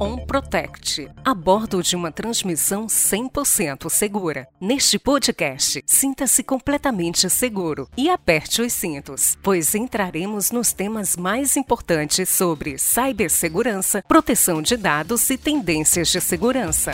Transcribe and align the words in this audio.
On 0.00 0.16
Protect, 0.26 1.10
a 1.24 1.34
bordo 1.34 1.82
de 1.82 1.96
uma 1.96 2.12
transmissão 2.12 2.86
100% 2.86 3.88
segura. 3.88 4.46
Neste 4.60 4.98
podcast, 4.98 5.82
sinta-se 5.86 6.42
completamente 6.42 7.28
seguro 7.30 7.88
e 7.96 8.10
aperte 8.10 8.62
os 8.62 8.72
cintos, 8.72 9.38
pois 9.42 9.74
entraremos 9.74 10.50
nos 10.50 10.72
temas 10.72 11.16
mais 11.16 11.56
importantes 11.56 12.28
sobre 12.28 12.78
cibersegurança, 12.78 14.02
proteção 14.06 14.60
de 14.60 14.76
dados 14.76 15.28
e 15.30 15.38
tendências 15.38 16.08
de 16.08 16.20
segurança. 16.20 16.92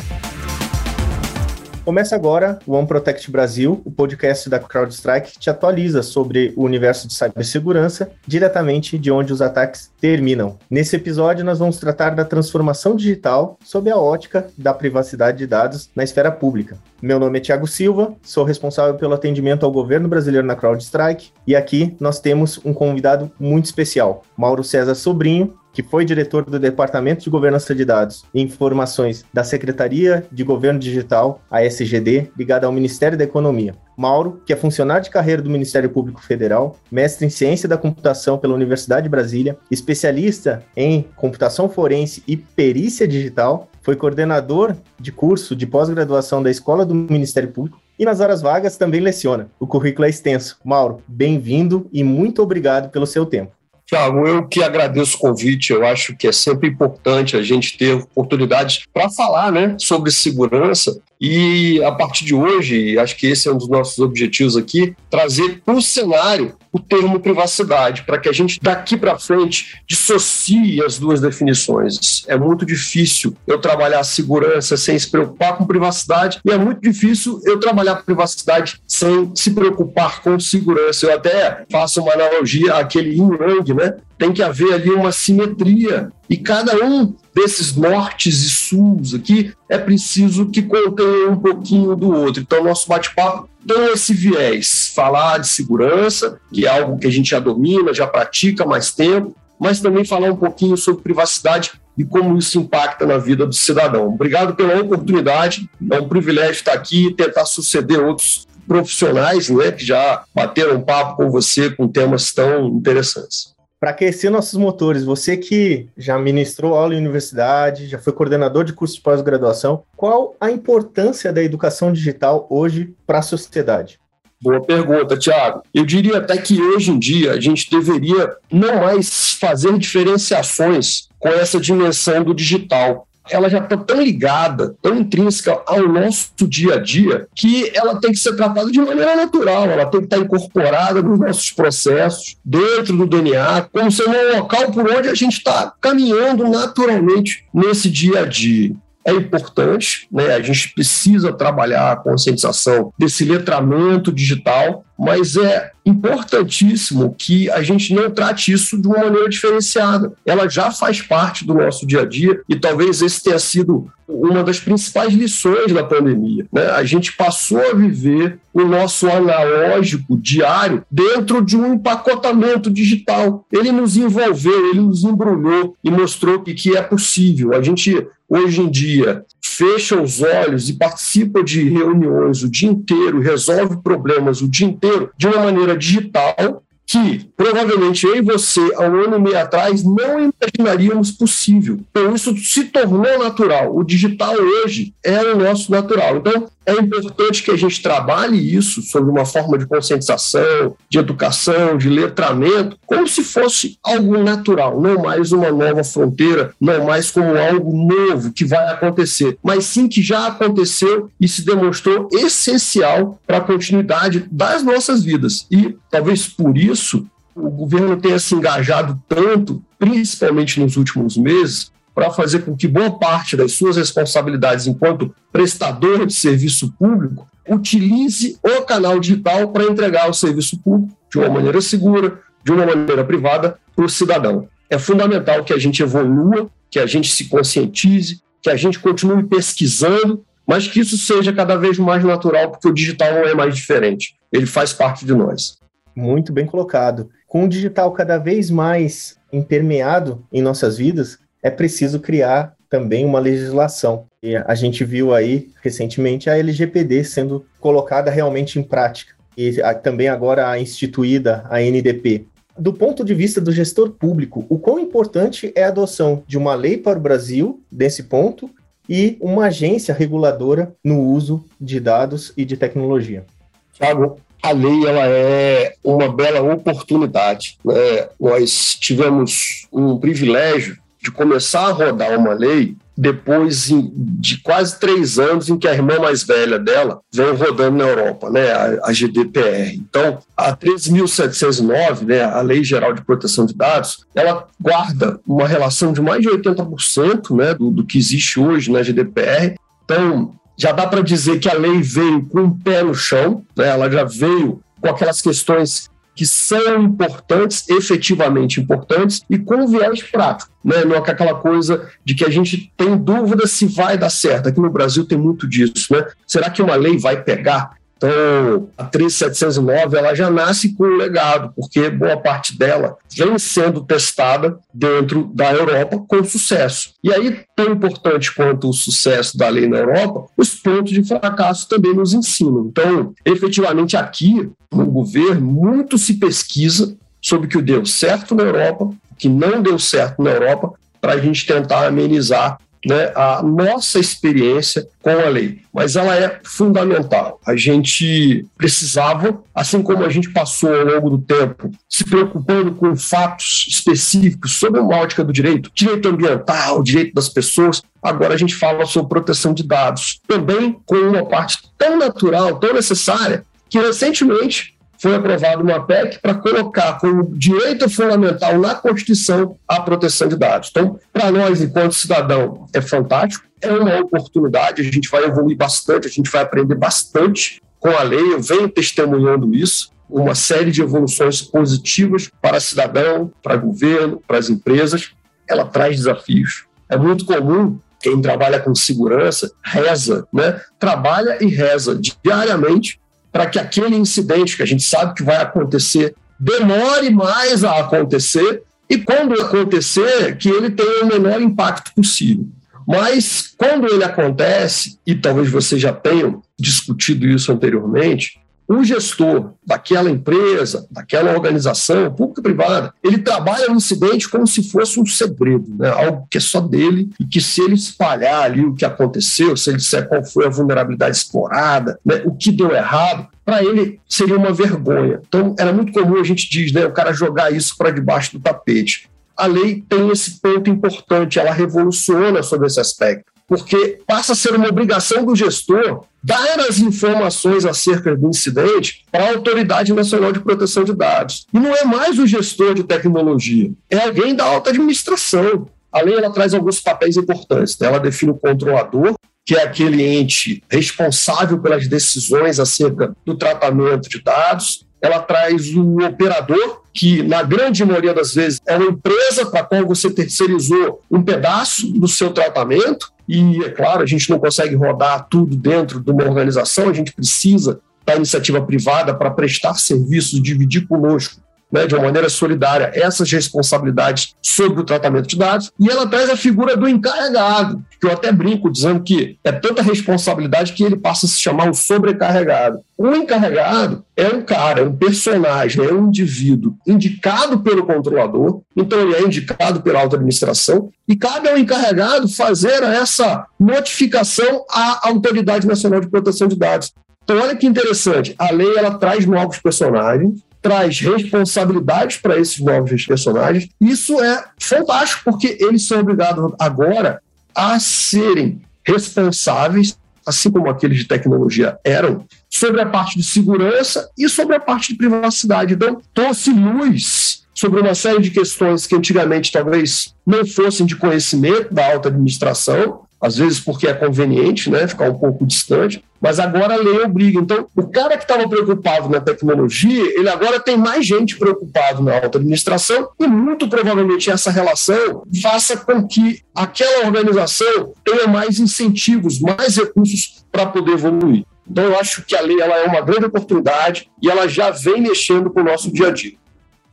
Começa 1.87 2.17
agora 2.17 2.59
o 2.67 2.73
One 2.73 2.85
Protect 2.85 3.31
Brasil, 3.31 3.81
o 3.85 3.93
podcast 3.93 4.51
da 4.51 4.59
CrowdStrike 4.59 5.35
que 5.35 5.39
te 5.39 5.49
atualiza 5.49 6.03
sobre 6.03 6.53
o 6.57 6.65
universo 6.65 7.07
de 7.07 7.15
cibersegurança, 7.15 8.11
diretamente 8.27 8.99
de 8.99 9.09
onde 9.13 9.33
os 9.33 9.41
ataques 9.41 9.93
terminam. 10.01 10.59
Nesse 10.69 10.97
episódio, 10.97 11.45
nós 11.45 11.61
vamos 11.61 11.79
tratar 11.79 12.11
da 12.11 12.25
transformação 12.25 12.97
digital 12.97 13.57
sob 13.63 13.89
a 13.89 13.97
ótica 13.97 14.49
da 14.59 14.75
privacidade 14.75 15.39
de 15.39 15.47
dados 15.47 15.89
na 15.95 16.03
esfera 16.03 16.33
pública. 16.33 16.77
Meu 17.01 17.21
nome 17.21 17.39
é 17.39 17.41
Thiago 17.41 17.69
Silva, 17.69 18.17
sou 18.21 18.43
responsável 18.43 18.97
pelo 18.97 19.15
atendimento 19.15 19.65
ao 19.65 19.71
governo 19.71 20.09
brasileiro 20.09 20.45
na 20.45 20.57
CrowdStrike 20.57 21.31
e 21.47 21.55
aqui 21.55 21.97
nós 22.01 22.19
temos 22.19 22.59
um 22.65 22.75
convidado 22.75 23.31
muito 23.39 23.67
especial, 23.67 24.25
Mauro 24.37 24.65
César 24.65 24.97
Sobrinho, 24.97 25.55
que 25.77 25.83
foi 25.83 26.07
diretor 26.07 26.43
do 26.43 26.59
Departamento 26.59 27.23
de 27.23 27.29
Governança 27.29 27.75
de 27.75 27.85
Dados 27.85 28.25
e 28.33 28.41
Informações 28.41 29.27
da 29.31 29.45
Secretaria 29.45 30.25
de 30.33 30.43
Governo 30.43 30.81
Digital, 30.81 31.43
a 31.51 31.63
SGD, 31.63 32.31
ligada 32.35 32.67
ao 32.67 32.73
Ministério 32.73 33.19
da 33.19 33.25
Economia. 33.25 33.75
Mauro, 33.95 34.41
que 34.47 34.55
é 34.55 34.57
funcionário 34.57 35.05
de 35.05 35.11
carreira 35.11 35.43
do 35.43 35.51
Ministério 35.51 35.91
Público 35.91 36.23
Federal, 36.23 36.79
mestre 36.91 37.27
em 37.27 37.31
Ciência 37.31 37.69
da 37.69 37.77
Computação 37.77 38.39
pela 38.39 38.55
Universidade 38.55 39.03
de 39.03 39.11
Brasília, 39.11 39.59
especialista 39.71 40.63
em 40.75 41.07
computação 41.15 41.69
forense 41.69 42.23
e 42.27 42.39
perícia 42.39 43.07
digital, 43.07 43.69
foi 43.83 43.97
coordenador 43.97 44.75
de 44.99 45.13
curso 45.13 45.55
de 45.55 45.67
pós-graduação 45.67 46.43
da 46.43 46.51
Escola 46.51 46.87
do 46.87 46.95
Ministério 46.95 47.53
Público 47.53 47.79
e 47.99 48.05
nas 48.05 48.21
horas 48.21 48.41
vagas 48.41 48.77
também 48.77 49.01
leciona. 49.01 49.49
O 49.61 49.67
currículo 49.67 50.07
é 50.07 50.11
extenso. 50.11 50.59
Mauro, 50.65 51.03
bem-vindo 51.07 51.87
e 51.93 52.03
muito 52.03 52.43
obrigado 52.43 52.91
pelo 52.91 53.07
seu 53.07 53.25
tempo. 53.25 53.56
Tiago, 53.87 54.27
eu 54.27 54.47
que 54.47 54.63
agradeço 54.63 55.17
o 55.17 55.21
convite. 55.21 55.73
Eu 55.73 55.87
acho 55.87 56.17
que 56.17 56.27
é 56.27 56.33
sempre 56.33 56.69
importante 56.69 57.37
a 57.37 57.43
gente 57.43 57.79
ter 57.79 57.95
oportunidades 57.95 58.85
para 58.93 59.09
falar 59.09 59.53
né, 59.53 59.77
sobre 59.79 60.11
segurança. 60.11 61.01
E 61.21 61.83
a 61.83 61.93
partir 61.93 62.25
de 62.25 62.35
hoje, 62.35 62.99
acho 62.99 63.17
que 63.17 63.27
esse 63.27 63.49
é 63.49 63.53
um 63.53 63.59
dos 63.59 63.69
nossos 63.69 63.99
objetivos 63.99 64.57
aqui, 64.57 64.95
trazer 65.11 65.63
para 65.65 65.75
o 65.75 65.83
cenário 65.83 66.55
o 66.71 66.79
termo 66.79 67.19
privacidade, 67.21 68.03
para 68.03 68.19
que 68.19 68.29
a 68.29 68.33
gente 68.33 68.61
daqui 68.61 68.99
para 68.99 69.19
frente 69.19 69.81
dissocie 69.87 70.85
as 70.85 70.99
duas 70.99 71.23
definições. 71.23 72.25
É 72.29 72.37
muito 72.37 72.67
difícil 72.67 73.35
eu 73.47 73.59
trabalhar 73.59 74.05
segurança 74.05 74.77
sem 74.77 74.99
se 74.99 75.11
preocupar 75.11 75.57
com 75.57 75.67
privacidade, 75.67 76.39
e 76.45 76.51
é 76.51 76.59
muito 76.59 76.83
difícil 76.83 77.41
eu 77.47 77.59
trabalhar 77.59 77.97
privacidade 77.97 78.79
sem 78.87 79.33
se 79.35 79.53
preocupar 79.53 80.21
com 80.21 80.39
segurança. 80.39 81.07
Eu 81.07 81.15
até 81.15 81.65
faço 81.71 82.03
uma 82.03 82.13
analogia 82.13 82.75
àquele 82.75 83.11
yin 83.15 83.31
yang, 83.41 83.75
né? 83.75 83.95
Tem 84.19 84.33
que 84.33 84.43
haver 84.43 84.73
ali 84.73 84.91
uma 84.91 85.13
simetria 85.13 86.11
e 86.29 86.37
cada 86.37 86.85
um 86.85 87.15
desses 87.35 87.77
nortes 87.77 88.43
e 88.43 88.51
suls 88.51 89.15
aqui 89.15 89.53
é 89.69 89.79
preciso 89.79 90.47
que 90.47 90.63
contenha 90.63 91.31
um 91.31 91.37
pouquinho 91.37 91.95
do 91.95 92.11
outro. 92.13 92.43
Então, 92.43 92.65
nosso 92.65 92.89
bate-papo 92.89 93.49
tem 93.67 93.93
esse 93.93 94.15
viés, 94.15 94.93
falar 94.95 95.39
de 95.39 95.49
segurança, 95.49 96.41
que 96.53 96.67
é 96.67 96.69
algo 96.69 96.99
que 96.99 97.07
a 97.07 97.11
gente 97.11 97.31
já 97.31 97.39
domina, 97.39 97.93
já 97.93 98.07
pratica 98.07 98.65
há 98.65 98.67
mais 98.67 98.91
tempo, 98.91 99.35
mas 99.59 99.81
também 99.81 100.05
falar 100.05 100.31
um 100.31 100.37
pouquinho 100.37 100.77
sobre 100.77 101.03
privacidade 101.03 101.73
e 101.97 102.05
como 102.05 102.37
isso 102.39 102.59
impacta 102.59 103.07
na 103.07 103.19
vida 103.19 103.47
do 103.47 103.55
cidadão. 103.55 104.09
Obrigado 104.09 104.55
pela 104.55 104.81
oportunidade, 104.81 105.69
é 105.91 106.01
um 106.01 106.09
privilégio 106.09 106.53
estar 106.53 106.73
aqui 106.73 107.09
e 107.09 107.15
tentar 107.15 107.47
suceder 107.47 108.03
outros 108.03 108.47
profissionais 108.67 109.49
né, 109.49 109.73
que 109.73 109.85
já 109.85 110.25
bateram 110.35 110.81
papo 110.81 111.17
com 111.17 111.31
você 111.31 111.71
com 111.71 111.87
temas 111.87 112.33
tão 112.33 112.69
interessantes 112.69 113.56
para 113.79 113.91
aquecer 113.91 114.31
nossos 114.31 114.59
motores, 114.59 115.05
você 115.05 115.37
que 115.37 115.89
já 115.97 116.19
ministrou 116.19 116.75
aula 116.75 116.95
em 116.95 116.99
universidade, 116.99 117.87
já 117.87 117.99
foi 117.99 118.13
coordenador 118.13 118.65
de 118.65 118.73
curso 118.73 118.97
de 118.97 119.03
pós-graduação, 119.03 119.83
qual 119.97 120.35
a 120.41 120.51
importância 120.51 121.33
da 121.33 121.43
educação 121.43 121.93
digital 121.93 122.47
hoje 122.49 122.95
para 123.07 123.19
a 123.19 123.23
sociedade? 123.23 123.99
Boa 124.41 124.63
pergunta, 124.63 125.17
Tiago. 125.17 125.63
Eu 125.73 125.85
diria 125.85 126.19
até 126.19 126.37
que 126.37 126.61
hoje 126.61 126.91
em 126.91 126.99
dia 126.99 127.33
a 127.33 127.41
gente 127.41 127.71
deveria 127.71 128.37
não 128.51 128.77
mais 128.81 129.33
fazer 129.33 129.77
diferenciações 129.79 131.09
com 131.19 131.29
essa 131.29 131.59
dimensão 131.59 132.23
do 132.23 132.35
digital 132.35 133.07
ela 133.31 133.49
já 133.49 133.59
está 133.59 133.77
tão 133.77 134.03
ligada, 134.03 134.75
tão 134.83 134.97
intrínseca 134.97 135.61
ao 135.67 135.89
nosso 135.89 136.31
dia 136.43 136.75
a 136.75 136.83
dia, 136.83 137.27
que 137.35 137.71
ela 137.75 138.01
tem 138.01 138.13
que 138.13 138.19
ser 138.19 138.35
tratada 138.37 138.71
de 138.71 138.81
maneira 138.81 139.17
natural, 139.17 139.65
ela 139.65 139.87
tem 139.87 140.01
que 140.01 140.07
estar 140.07 140.19
incorporada 140.19 141.03
nos 141.03 141.19
nossos 141.19 141.51
processos, 141.51 142.37
dentro 142.45 142.97
do 142.97 143.07
DNA, 143.07 143.69
como 143.73 143.91
sendo 143.91 144.11
um 144.11 144.37
local 144.39 144.71
por 144.71 144.91
onde 144.91 145.09
a 145.09 145.15
gente 145.15 145.39
está 145.39 145.73
caminhando 145.81 146.49
naturalmente 146.49 147.45
nesse 147.53 147.91
dia 147.91 148.21
a 148.21 148.25
dia 148.27 148.75
é 149.07 149.13
importante, 149.13 150.09
né? 150.11 150.35
A 150.35 150.43
gente 150.43 150.75
precisa 150.75 151.33
trabalhar 151.33 151.93
a 151.93 151.97
conscientização 151.97 152.93
desse 152.99 153.25
letramento 153.25 154.11
digital, 154.11 154.85
mas 154.99 155.37
é 155.37 155.71
importantíssimo 155.85 157.15
que 157.17 157.51
a 157.51 157.63
gente 157.63 157.95
não 157.95 158.11
trate 158.11 158.53
isso 158.53 158.81
de 158.81 158.89
uma 158.89 158.99
maneira 158.99 159.29
diferenciada. 159.29 160.13
Ela 160.25 160.49
já 160.49 160.71
faz 160.73 161.01
parte 161.01 161.47
do 161.47 161.55
nosso 161.55 161.87
dia 161.87 162.01
a 162.01 162.05
dia 162.05 162.41
e 162.49 162.57
talvez 162.57 163.03
esse 163.03 163.23
tenha 163.23 163.39
sido 163.39 163.89
uma 164.09 164.43
das 164.43 164.61
principais 164.61 165.13
lições 165.13 165.73
da 165.73 165.83
pandemia. 165.83 166.47
Né? 166.53 166.71
A 166.71 166.85
gente 166.85 167.13
passou 167.13 167.61
a 167.71 167.75
viver 167.75 168.39
o 168.55 168.65
nosso 168.65 169.09
analógico 169.09 170.17
diário 170.17 170.85
dentro 170.91 171.45
de 171.45 171.57
um 171.57 171.75
empacotamento 171.75 172.71
digital. 172.71 173.45
Ele 173.53 173.73
nos 173.73 173.97
envolveu, 173.97 174.71
ele 174.71 174.81
nos 174.81 175.05
embrulhou 175.05 175.77
e 175.83 175.91
mostrou 175.91 176.41
que, 176.41 176.55
que 176.55 176.77
é 176.77 176.83
possível. 176.83 177.53
A 177.53 177.63
gente, 177.63 178.07
hoje 178.29 178.61
em 178.61 178.71
dia, 178.71 179.25
fecha 179.57 180.01
os 180.01 180.21
olhos 180.21 180.69
e 180.69 180.75
participa 180.75 181.43
de 181.43 181.69
reuniões 181.69 182.43
o 182.43 182.51
dia 182.51 182.69
inteiro, 182.69 183.21
resolve 183.21 183.79
problemas 183.83 184.43
o 184.43 184.49
dia 184.49 184.67
inteiro 184.67 185.11
de 185.17 185.27
uma 185.27 185.45
maneira 185.45 185.77
digital 185.77 186.63
que 186.87 187.29
provavelmente 187.37 188.07
eu 188.07 188.17
e 188.17 188.21
você, 188.21 188.61
há 188.77 188.83
um 188.83 189.05
ano 189.05 189.17
e 189.17 189.21
meio 189.21 189.39
atrás, 189.39 189.83
não 189.83 190.31
imaginaríamos 190.31 191.11
possível. 191.11 191.81
Então, 191.91 192.15
isso 192.15 192.37
se 192.37 192.65
tornou 192.67 193.19
natural. 193.19 193.77
O 193.77 193.83
digital 193.83 194.35
hoje 194.37 194.95
é 195.05 195.21
o 195.21 195.37
nosso 195.37 195.73
natural. 195.73 196.19
Então, 196.19 196.49
é 196.67 196.73
importante 196.73 197.43
que 197.43 197.51
a 197.53 197.57
gente 197.57 197.81
trabalhe 197.81 198.55
isso 198.55 198.83
sob 198.83 199.09
uma 199.09 199.25
forma 199.25 199.57
de 199.57 199.67
conscientização, 199.67 200.77
de 200.89 200.99
educação, 200.99 201.79
de 201.79 201.89
letramento, 201.89 202.77
como 202.85 203.07
se 203.07 203.23
fosse 203.23 203.79
algo 203.83 204.19
natural, 204.19 204.81
não 204.81 205.03
mais 205.03 205.31
uma 205.31 205.51
nova 205.53 205.85
fronteira, 205.85 206.53
não 206.61 206.85
mais 206.85 207.11
como 207.11 207.37
algo 207.37 207.73
novo 207.73 208.33
que 208.33 208.45
vai 208.45 208.67
acontecer, 208.69 209.39
mas 209.43 209.65
sim 209.65 209.89
que 209.89 210.03
já 210.03 210.27
aconteceu 210.27 211.09
e 211.21 211.29
se 211.29 211.45
demonstrou 211.45 212.09
essencial 212.13 213.21
para 213.27 213.39
a 213.39 213.43
continuidade 213.43 214.27
das 214.31 214.63
nossas 214.63 215.05
vidas. 215.05 215.47
E 215.51 215.77
talvez 215.91 216.27
por 216.27 216.59
isso 216.59 217.07
o 217.35 217.51
governo 217.51 217.97
tenha 217.97 218.19
se 218.19 218.35
engajado 218.35 219.01
tanto, 219.07 219.63
principalmente 219.79 220.59
nos 220.59 220.77
últimos 220.77 221.17
meses, 221.17 221.71
para 221.97 222.11
fazer 222.11 222.41
com 222.41 222.55
que 222.55 222.69
boa 222.69 222.99
parte 222.99 223.39
das 223.39 223.53
suas 223.53 223.79
responsabilidades 223.79 224.67
enquanto 224.67 225.15
prestador 225.33 226.05
de 226.05 226.13
serviço 226.13 226.71
público 226.79 227.27
utilize 227.49 228.39
o 228.43 228.61
canal 228.67 229.01
digital 229.01 229.49
para 229.49 229.65
entregar 229.65 230.11
o 230.11 230.13
serviço 230.13 230.59
público 230.59 230.95
de 231.11 231.17
uma 231.17 231.31
maneira 231.31 231.59
segura, 231.63 232.21
de 232.45 232.53
uma 232.53 232.67
maneira 232.67 233.03
privada 233.03 233.59
para 233.75 233.87
o 233.87 233.89
cidadão. 233.89 234.47
É 234.69 234.79
fundamental 234.79 235.43
que 235.43 235.55
a 235.55 235.59
gente 235.59 235.83
evolua, 235.83 236.51
que 236.71 236.79
a 236.79 236.85
gente 236.85 237.11
se 237.11 237.31
conscientize, 237.31 238.21
que 238.43 238.51
a 238.51 238.57
gente 238.57 238.79
continue 238.79 239.25
pesquisando, 239.25 240.23
mas 240.47 240.69
que 240.69 240.81
isso 240.81 240.99
seja 240.99 241.33
cada 241.33 241.57
vez 241.57 241.79
mais 241.79 242.05
natural, 242.05 242.51
porque 242.51 242.69
o 242.69 242.75
digital 242.75 243.15
não 243.15 243.25
é 243.25 243.35
mais 243.35 243.57
diferente. 243.57 244.17
Ele 244.31 244.45
faz 244.45 244.71
parte 244.71 245.07
de 245.07 245.15
nós. 245.15 245.57
Muito 245.97 246.31
bem 246.31 246.45
colocado. 246.45 247.09
Com 247.27 247.47
o 247.47 247.49
digital 247.49 247.91
cada 247.93 248.19
vez 248.19 248.51
mais 248.51 249.17
impermeado 249.33 250.23
em 250.31 250.43
nossas 250.43 250.77
vidas, 250.77 251.19
é 251.47 251.51
preciso 251.51 252.01
criar 252.01 252.57
também 252.69 253.05
uma 253.05 253.21
legislação. 253.21 254.07
E 254.21 254.35
a 254.35 254.55
gente 254.57 254.85
viu 254.85 255.15
aí 255.15 255.49
recentemente 255.63 256.29
a 256.29 256.37
LGPD 256.37 257.05
sendo 257.05 257.47
colocada 257.61 258.11
realmente 258.11 258.59
em 258.59 258.65
prática 258.65 259.15
e 259.37 259.63
a, 259.63 259.73
também 259.73 260.09
agora 260.09 260.51
a 260.51 260.59
instituída 260.59 261.45
a 261.49 261.61
NDP. 261.61 262.27
Do 262.59 262.73
ponto 262.73 263.05
de 263.05 263.15
vista 263.15 263.41
do 263.41 263.53
gestor 263.53 263.91
público, 263.91 264.45
o 264.49 264.59
quão 264.59 264.81
importante 264.81 265.53
é 265.55 265.63
a 265.63 265.69
adoção 265.69 266.25
de 266.27 266.37
uma 266.37 266.57
lei 266.57 266.77
para 266.77 266.99
o 266.99 267.03
Brasil 267.03 267.63
nesse 267.71 268.03
ponto 268.03 268.51
e 268.89 269.17
uma 269.21 269.47
agência 269.47 269.95
reguladora 269.95 270.75
no 270.83 271.01
uso 271.01 271.45
de 271.61 271.79
dados 271.79 272.33
e 272.37 272.45
de 272.45 272.57
tecnologia? 272.57 273.25
Tiago, 273.73 274.19
a 274.43 274.51
lei 274.51 274.85
ela 274.85 275.07
é 275.07 275.75
uma 275.85 276.09
bela 276.09 276.41
oportunidade. 276.41 277.57
Né? 277.65 278.09
Nós 278.19 278.77
tivemos 278.81 279.69
um 279.73 279.97
privilégio 279.99 280.85
de 281.07 281.13
começar 281.13 281.69
a 281.69 281.73
rodar 281.73 282.19
uma 282.19 282.33
lei 282.33 282.77
depois 282.99 283.69
de 283.95 284.41
quase 284.41 284.81
três 284.81 285.21
anos 285.21 285.49
em 285.49 285.57
que 285.57 285.69
a 285.69 285.73
irmã 285.73 286.01
mais 286.01 286.25
velha 286.25 286.59
dela 286.59 287.01
vem 287.15 287.33
rodando 287.33 287.77
na 287.77 287.85
Europa, 287.85 288.29
né, 288.29 288.51
a, 288.83 288.93
GDPR. 288.93 289.75
Então, 289.75 290.19
a 290.37 290.57
13.709, 290.57 292.07
né, 292.07 292.25
a 292.25 292.41
Lei 292.41 292.65
Geral 292.65 292.93
de 292.93 293.05
Proteção 293.05 293.47
de 293.47 293.55
Dados, 293.55 294.05
ela 294.17 294.49
guarda 294.61 295.21
uma 295.25 295.47
relação 295.47 295.93
de 295.93 296.01
mais 296.01 296.23
de 296.23 296.29
80% 296.29 297.37
né, 297.37 297.55
do, 297.55 297.71
do 297.71 297.85
que 297.85 297.99
existe 297.99 298.41
hoje 298.41 298.73
na 298.73 298.83
GDPR. 298.83 299.55
Então, 299.85 300.33
já 300.59 300.73
dá 300.73 300.87
para 300.89 301.03
dizer 301.03 301.39
que 301.39 301.49
a 301.49 301.55
lei 301.55 301.81
veio 301.83 302.25
com 302.27 302.45
o 302.45 302.59
pé 302.59 302.83
no 302.83 302.95
chão, 302.95 303.45
né, 303.57 303.69
ela 303.69 303.89
já 303.89 304.03
veio 304.03 304.61
com 304.81 304.89
aquelas 304.89 305.21
questões 305.21 305.89
que 306.17 306.25
são 306.25 306.83
importantes, 306.83 307.69
efetivamente 307.69 308.59
importantes, 308.59 309.21
e 309.29 309.39
com 309.39 309.67
viés 309.69 310.03
prático. 310.03 310.51
Né? 310.65 310.83
Não 310.85 310.97
é 310.97 310.99
aquela 310.99 311.35
coisa 311.35 311.89
de 312.03 312.15
que 312.15 312.25
a 312.25 312.31
gente 312.31 312.73
tem 312.75 312.97
dúvida 312.97 313.47
se 313.47 313.67
vai 313.67 313.99
dar 313.99 314.09
certo. 314.09 314.49
Aqui 314.49 314.59
no 314.59 314.71
Brasil 314.71 315.05
tem 315.05 315.19
muito 315.19 315.47
disso. 315.47 315.93
Né? 315.93 316.05
Será 316.27 316.49
que 316.49 316.63
uma 316.63 316.75
lei 316.75 316.97
vai 316.99 317.23
pegar? 317.23 317.77
Então, 317.97 318.69
a 318.77 318.85
3709 318.85 319.97
ela 319.97 320.15
já 320.15 320.31
nasce 320.31 320.75
com 320.75 320.85
um 320.85 320.97
legado, 320.97 321.53
porque 321.57 321.89
boa 321.89 322.17
parte 322.17 322.57
dela 322.57 322.97
vem 323.17 323.39
sendo 323.39 323.83
testada 323.83 324.59
dentro 324.73 325.31
da 325.35 325.53
Europa 325.53 326.05
com 326.07 326.23
sucesso. 326.23 326.91
E 327.03 327.13
aí, 327.13 327.41
tão 327.57 327.73
importante 327.73 328.35
quanto 328.35 328.69
o 328.69 328.75
sucesso 328.75 329.39
da 329.39 329.49
lei 329.49 329.67
na 329.67 329.79
Europa, 329.79 330.27
os 330.37 330.55
pontos 330.55 330.93
de 330.93 331.03
fracasso 331.05 331.69
também 331.69 331.95
nos 331.95 332.13
ensinam. 332.13 332.67
Então, 332.69 333.15
efetivamente, 333.25 333.97
aqui 333.97 334.51
no 334.71 334.87
governo, 334.87 335.47
muito 335.47 335.97
se 335.97 336.15
pesquisa 336.15 336.97
sobre 337.23 337.47
o 337.47 337.51
que 337.51 337.63
deu 337.63 337.87
certo 337.87 338.35
na 338.35 338.43
Europa, 338.43 338.85
o 338.85 338.97
que 339.17 339.29
não 339.29 339.63
deu 339.63 339.79
certo 339.79 340.23
na 340.23 340.31
Europa, 340.31 340.75
para 341.01 341.15
a 341.15 341.19
gente 341.19 341.47
tentar 341.47 341.87
amenizar 341.87 342.59
né, 342.87 343.13
a 343.17 343.43
nossa 343.43 343.99
experiência 343.99 344.87
com 345.03 345.11
a 345.11 345.29
lei, 345.29 345.61
mas 345.75 345.97
ela 345.97 346.15
é 346.17 346.39
fundamental. 346.45 347.41
A 347.45 347.57
gente 347.57 348.47
precisava, 348.57 349.43
assim 349.53 349.83
como 349.83 350.05
a 350.05 350.09
gente 350.09 350.33
passou 350.33 350.73
ao 350.73 350.85
longo 350.85 351.11
do 351.11 351.19
tempo, 351.19 351.71
se 351.89 352.05
preocupando 352.05 352.73
com 352.73 352.95
fatos 352.95 353.67
específicos 353.69 354.53
sobre 354.53 354.81
uma 354.81 354.97
ótica 354.99 355.25
do 355.25 355.33
direito, 355.33 355.71
direito 355.75 356.09
ambiental, 356.09 356.81
direito 356.83 357.13
das 357.13 357.29
pessoas, 357.29 357.83
agora 358.01 358.35
a 358.35 358.39
gente 358.39 358.55
fala 358.55 358.87
sobre 358.87 359.09
proteção 359.09 359.53
de 359.53 359.65
dados, 359.65 360.21
também 360.29 360.77
com 360.87 360.97
uma 360.97 361.27
parte 361.27 361.59
tão 361.77 361.99
natural, 361.99 362.61
tão 362.61 362.73
necessária, 362.73 363.45
que 363.69 363.81
recentemente 363.81 364.76
foi 364.99 365.15
aprovada 365.15 365.63
uma 365.63 365.85
PEC 365.85 366.21
para 366.21 366.35
colocar 366.35 366.99
como 366.99 367.37
direito 367.37 367.89
fundamental 367.89 368.59
na 368.59 368.75
Constituição 368.75 369.57
a 369.67 369.81
proteção 369.81 370.29
de 370.29 370.37
dados. 370.37 370.69
Então, 370.71 370.99
para 371.13 371.31
nós, 371.31 371.61
enquanto 371.61 371.95
cidadão, 371.95 372.67
é 372.73 372.81
fantástico, 372.81 373.45
é 373.61 373.73
uma 373.73 374.01
oportunidade, 374.01 374.83
a 374.83 374.85
gente 374.85 375.09
vai 375.09 375.25
evoluir 375.25 375.57
bastante, 375.57 376.07
a 376.07 376.11
gente 376.11 376.31
vai 376.31 376.43
aprender 376.43 376.75
bastante 376.75 377.63
com 377.79 377.91
a 377.91 378.03
lei, 378.03 378.33
eu 378.33 378.41
venho 378.41 378.69
testemunhando 378.69 379.55
isso, 379.55 379.91
uma 380.09 380.35
série 380.35 380.71
de 380.71 380.83
evoluções 380.83 381.43
positivas 381.43 382.31
para 382.41 382.61
cidadão, 382.61 383.33
para 383.43 383.57
governo, 383.57 384.23
para 384.27 384.39
as 384.39 384.49
empresas, 384.49 385.13
ela 385.49 385.65
traz 385.65 385.97
desafios. 385.97 386.65
É 386.89 386.97
muito 386.97 387.25
comum 387.25 387.79
quem 388.01 388.21
trabalha 388.21 388.61
com 388.61 388.75
segurança 388.75 389.51
reza, 389.65 390.27
né? 390.33 390.61
Trabalha 390.79 391.43
e 391.43 391.47
reza 391.47 391.99
diariamente 392.23 393.01
para 393.33 393.47
que 393.47 393.59
aquele 393.59 393.97
incidente 393.97 394.57
que 394.57 394.63
a 394.63 394.67
gente 394.67 394.83
sabe 394.83 395.15
que 395.15 395.23
vai 395.23 395.37
acontecer 395.37 396.15
demore 396.39 397.11
mais 397.11 397.65
a 397.65 397.81
acontecer 397.81 398.63
e 398.89 398.99
quando 398.99 399.41
acontecer 399.41 400.37
que 400.37 400.49
ele 400.49 400.71
tenha 400.71 401.05
o 401.05 401.09
menor 401.09 401.41
impacto 401.41 401.93
possível. 401.95 402.47
Mas 402.87 403.53
quando 403.57 403.87
ele 403.89 404.05
acontece, 404.05 404.99
e 405.05 405.15
talvez 405.15 405.51
você 405.51 405.77
já 405.77 405.93
tenha 405.93 406.39
discutido 406.59 407.27
isso 407.27 407.51
anteriormente, 407.51 408.39
o 408.69 408.83
gestor 408.83 409.53
daquela 409.65 410.11
empresa, 410.11 410.87
daquela 410.91 411.33
organização, 411.33 412.13
pública 412.13 412.43
privada, 412.43 412.93
ele 413.03 413.19
trabalha 413.19 413.69
no 413.69 413.77
incidente 413.77 414.29
como 414.29 414.47
se 414.47 414.71
fosse 414.71 414.99
um 414.99 415.07
segredo, 415.07 415.67
né? 415.79 415.89
algo 415.89 416.27
que 416.31 416.39
é 416.39 416.41
só 416.41 416.61
dele 416.61 417.11
e 417.19 417.25
que 417.25 417.41
se 417.41 417.61
ele 417.61 417.75
espalhar 417.75 418.43
ali 418.43 418.65
o 418.65 418.75
que 418.75 418.85
aconteceu, 418.85 419.57
se 419.57 419.71
ele 419.71 419.79
disser 419.79 420.09
qual 420.09 420.25
foi 420.25 420.47
a 420.47 420.51
vulnerabilidade 420.51 421.17
explorada, 421.17 421.99
né? 422.05 422.23
o 422.25 422.35
que 422.35 422.51
deu 422.51 422.75
errado, 422.75 423.29
para 423.45 423.63
ele 423.63 424.01
seria 424.09 424.37
uma 424.37 424.53
vergonha. 424.53 425.21
Então, 425.27 425.55
era 425.59 425.73
muito 425.73 425.93
comum 425.93 426.21
a 426.21 426.25
gente 426.25 426.51
diz, 426.51 426.73
né, 426.73 426.85
o 426.85 426.93
cara 426.93 427.13
jogar 427.13 427.53
isso 427.53 427.77
para 427.79 427.93
debaixo 427.93 428.33
do 428.33 428.41
tapete. 428.41 429.09
A 429.37 429.47
lei 429.47 429.85
tem 429.89 430.11
esse 430.11 430.41
ponto 430.41 430.69
importante, 430.69 431.39
ela 431.39 431.53
revoluciona 431.53 432.43
sobre 432.43 432.67
esse 432.67 432.81
aspecto 432.81 433.36
porque 433.47 434.01
passa 434.07 434.33
a 434.33 434.37
ser 434.37 434.55
uma 434.55 434.69
obrigação 434.69 435.25
do 435.25 435.37
gestor 435.37 436.05
dar 436.23 436.59
as 436.61 436.81
informações 436.81 437.65
acerca 437.65 438.17
do 438.17 438.29
incidente 438.29 439.05
para 439.13 439.25
a 439.25 439.29
Autoridade 439.29 439.93
Nacional 439.93 440.33
de 440.33 440.41
Proteção 440.41 440.83
de 440.83 440.93
Dados. 440.93 441.47
E 441.55 441.59
não 441.59 441.73
é 441.73 441.85
mais 441.85 442.19
o 442.19 442.27
gestor 442.27 442.75
de 442.75 442.83
tecnologia, 442.83 443.71
é 443.89 443.99
alguém 443.99 444.35
da 444.35 444.45
alta 444.45 444.71
administração. 444.71 445.69
A 445.93 446.03
lei 446.03 446.17
ela 446.17 446.33
traz 446.33 446.53
alguns 446.53 446.81
papéis 446.81 447.17
importantes. 447.17 447.79
Né? 447.79 447.87
Ela 447.87 448.01
define 448.01 448.33
o 448.33 448.35
controlador, 448.35 449.15
que 449.45 449.55
é 449.55 449.63
aquele 449.63 450.03
ente 450.03 450.63
responsável 450.69 451.59
pelas 451.59 451.87
decisões 451.87 452.59
acerca 452.59 453.17
do 453.25 453.37
tratamento 453.37 454.09
de 454.09 454.21
dados. 454.21 454.85
Ela 455.01 455.21
traz 455.21 455.69
o 455.69 456.05
operador, 456.05 456.83
que 456.93 457.23
na 457.23 457.43
grande 457.45 457.85
maioria 457.85 458.13
das 458.13 458.35
vezes 458.35 458.61
é 458.67 458.77
uma 458.77 458.91
empresa 458.91 459.47
para 459.47 459.61
a 459.61 459.65
qual 459.65 459.87
você 459.87 460.11
terceirizou 460.11 461.01
um 461.09 461.23
pedaço 461.23 461.87
do 461.93 462.09
seu 462.09 462.31
tratamento. 462.33 463.13
E, 463.29 463.65
é 463.65 463.71
claro, 463.71 464.03
a 464.03 464.07
gente 464.07 464.31
não 464.31 464.39
consegue 464.39 464.75
rodar 464.75 465.27
tudo 465.29 465.57
dentro 465.57 466.01
de 466.01 466.11
uma 466.11 466.25
organização, 466.25 466.89
a 466.89 466.93
gente 466.93 467.13
precisa 467.13 467.81
da 468.05 468.15
iniciativa 468.15 468.63
privada 468.63 469.13
para 469.15 469.31
prestar 469.31 469.75
serviços, 469.75 470.41
dividir 470.41 470.87
conosco 470.87 471.41
né, 471.77 471.87
de 471.87 471.95
uma 471.95 472.05
maneira 472.05 472.29
solidária 472.29 472.91
essas 472.95 473.31
responsabilidades 473.31 474.35
sobre 474.43 474.81
o 474.81 474.85
tratamento 474.85 475.27
de 475.27 475.37
dados, 475.37 475.71
e 475.79 475.91
ela 475.91 476.07
traz 476.07 476.31
a 476.31 476.37
figura 476.37 476.77
do 476.77 476.89
encarregado, 476.89 477.85
que 478.01 478.07
eu 478.07 478.13
até 478.13 478.33
brinco 478.33 478.71
dizendo 478.71 479.03
que 479.03 479.39
é 479.45 479.53
tanta 479.53 479.83
responsabilidade 479.83 480.73
que 480.73 480.83
ele 480.83 480.97
passa 480.97 481.27
a 481.27 481.29
se 481.29 481.41
chamar 481.41 481.69
um 481.69 481.75
sobrecarregado. 481.75 482.81
O 482.97 483.15
encarregado 483.15 484.05
é 484.17 484.29
um 484.29 484.43
cara, 484.43 484.81
é 484.81 484.85
um 484.85 484.97
personagem, 484.97 485.85
é 485.85 485.93
um 485.93 486.09
indivíduo 486.09 486.75
indicado 486.87 487.61
pelo 487.61 487.85
controlador, 487.85 488.63
então 488.75 489.01
ele 489.01 489.15
é 489.15 489.23
indicado 489.23 489.83
pela 489.83 490.01
alta 490.01 490.17
administração, 490.17 490.91
e 491.07 491.15
cabe 491.15 491.49
ao 491.49 491.59
encarregado 491.59 492.29
fazer 492.29 492.83
essa 492.83 493.47
notificação 493.61 494.65
à 494.71 495.09
Autoridade 495.09 495.67
Nacional 495.67 496.01
de 496.01 496.09
Proteção 496.09 496.49
de 496.49 496.57
Dados. 496.57 496.93
Então, 497.23 497.41
olha 497.41 497.57
que 497.57 497.67
interessante, 497.67 498.37
a 498.39 498.53
lei 498.53 498.77
ela 498.77 498.99
traz 498.99 499.27
novos 499.27 499.59
personagens, 499.59 500.46
traz 500.61 501.01
responsabilidades 501.01 502.17
para 502.17 502.39
esses 502.39 502.59
novos 502.59 503.07
personagens. 503.07 503.69
Isso 503.81 504.21
é 504.21 504.45
fantástico, 504.61 505.23
porque 505.25 505.57
eles 505.61 505.87
são 505.87 506.01
obrigados 506.01 506.53
agora 506.59 507.21
a 507.55 507.79
serem 507.81 508.61
responsáveis, 508.85 509.99
assim 510.27 510.51
como 510.51 510.69
aqueles 510.69 510.99
de 510.99 511.05
tecnologia 511.05 511.79
eram, 511.85 512.25
sobre 512.51 512.81
a 512.81 512.87
parte 512.87 513.17
de 513.17 513.25
segurança 513.25 514.09
e 514.19 514.29
sobre 514.29 514.57
a 514.57 514.61
parte 514.61 514.93
de 514.93 514.99
privacidade. 514.99 515.75
Então, 515.75 516.01
trouxe 516.13 516.53
luz 516.53 517.47
sobre 517.55 517.81
uma 517.81 517.95
série 517.95 518.21
de 518.21 518.31
questões 518.31 518.87
que 518.87 518.95
antigamente 518.95 519.51
talvez 519.51 520.15
não 520.27 520.45
fossem 520.45 520.85
de 520.85 520.95
conhecimento 520.95 521.73
da 521.73 521.91
alta 521.93 522.09
administração, 522.09 523.06
às 523.21 523.37
vezes 523.37 523.61
porque 523.61 523.87
é 523.87 523.95
conveniente, 523.95 524.71
né, 524.71 524.87
ficar 524.87 525.11
um 525.11 525.19
pouco 525.19 525.47
distante, 525.47 526.03
mas 526.21 526.39
agora 526.39 526.75
a 526.75 526.79
lei 526.79 527.03
obriga. 527.03 527.39
Então, 527.39 527.67
o 527.75 527.87
cara 527.89 528.17
que 528.17 528.25
estava 528.25 528.49
preocupado 528.49 529.09
na 529.09 529.21
tecnologia, 529.21 530.19
ele 530.19 530.29
agora 530.29 530.61
tem 530.61 530.77
mais 530.77 531.07
gente 531.07 531.37
preocupado 531.37 532.03
na 532.03 532.15
alta 532.15 532.39
administração 532.39 533.09
e 533.19 533.27
muito 533.27 533.69
provavelmente 533.69 534.31
essa 534.31 534.51
relação 534.51 535.23
faça 535.43 535.77
com 535.77 536.07
que 536.07 536.41
aquela 536.55 537.07
organização 537.07 537.93
tenha 538.05 538.27
mais 538.27 538.59
incentivos, 538.59 539.41
mais 539.41 539.77
recursos 539.77 540.45
para 540.51 540.67
poder 540.67 540.93
evoluir. 540.93 541.45
Então, 541.69 541.85
eu 541.85 541.99
acho 541.99 542.23
que 542.25 542.37
a 542.37 542.41
lei 542.41 542.61
ela 542.61 542.77
é 542.77 542.87
uma 542.87 543.01
grande 543.01 543.27
oportunidade 543.27 544.09
e 544.23 544.31
ela 544.31 544.47
já 544.49 544.71
vem 544.71 545.01
mexendo 545.01 545.51
com 545.51 545.61
o 545.61 545.65
nosso 545.65 545.93
dia 545.93 546.09
a 546.09 546.11
dia. 546.13 546.35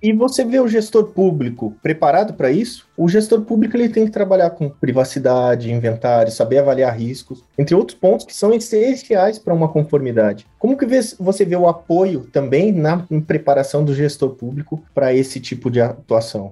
E 0.03 0.11
você 0.11 0.43
vê 0.43 0.59
o 0.59 0.67
gestor 0.67 1.05
público 1.05 1.77
preparado 1.81 2.33
para 2.33 2.51
isso? 2.51 2.85
O 2.97 3.07
gestor 3.07 3.39
público 3.43 3.77
ele 3.77 3.87
tem 3.87 4.03
que 4.03 4.11
trabalhar 4.11 4.49
com 4.49 4.69
privacidade, 4.69 5.71
inventário, 5.71 6.29
saber 6.29 6.57
avaliar 6.57 6.93
riscos, 6.93 7.41
entre 7.57 7.73
outros 7.73 7.97
pontos 7.97 8.25
que 8.25 8.35
são 8.35 8.53
essenciais 8.53 9.39
para 9.39 9.53
uma 9.53 9.69
conformidade. 9.69 10.45
Como 10.59 10.75
que 10.75 10.85
você 11.17 11.45
vê 11.45 11.55
o 11.55 11.69
apoio 11.69 12.27
também 12.33 12.73
na 12.73 13.05
preparação 13.25 13.85
do 13.85 13.95
gestor 13.95 14.31
público 14.31 14.83
para 14.93 15.13
esse 15.13 15.39
tipo 15.39 15.71
de 15.71 15.79
atuação? 15.79 16.51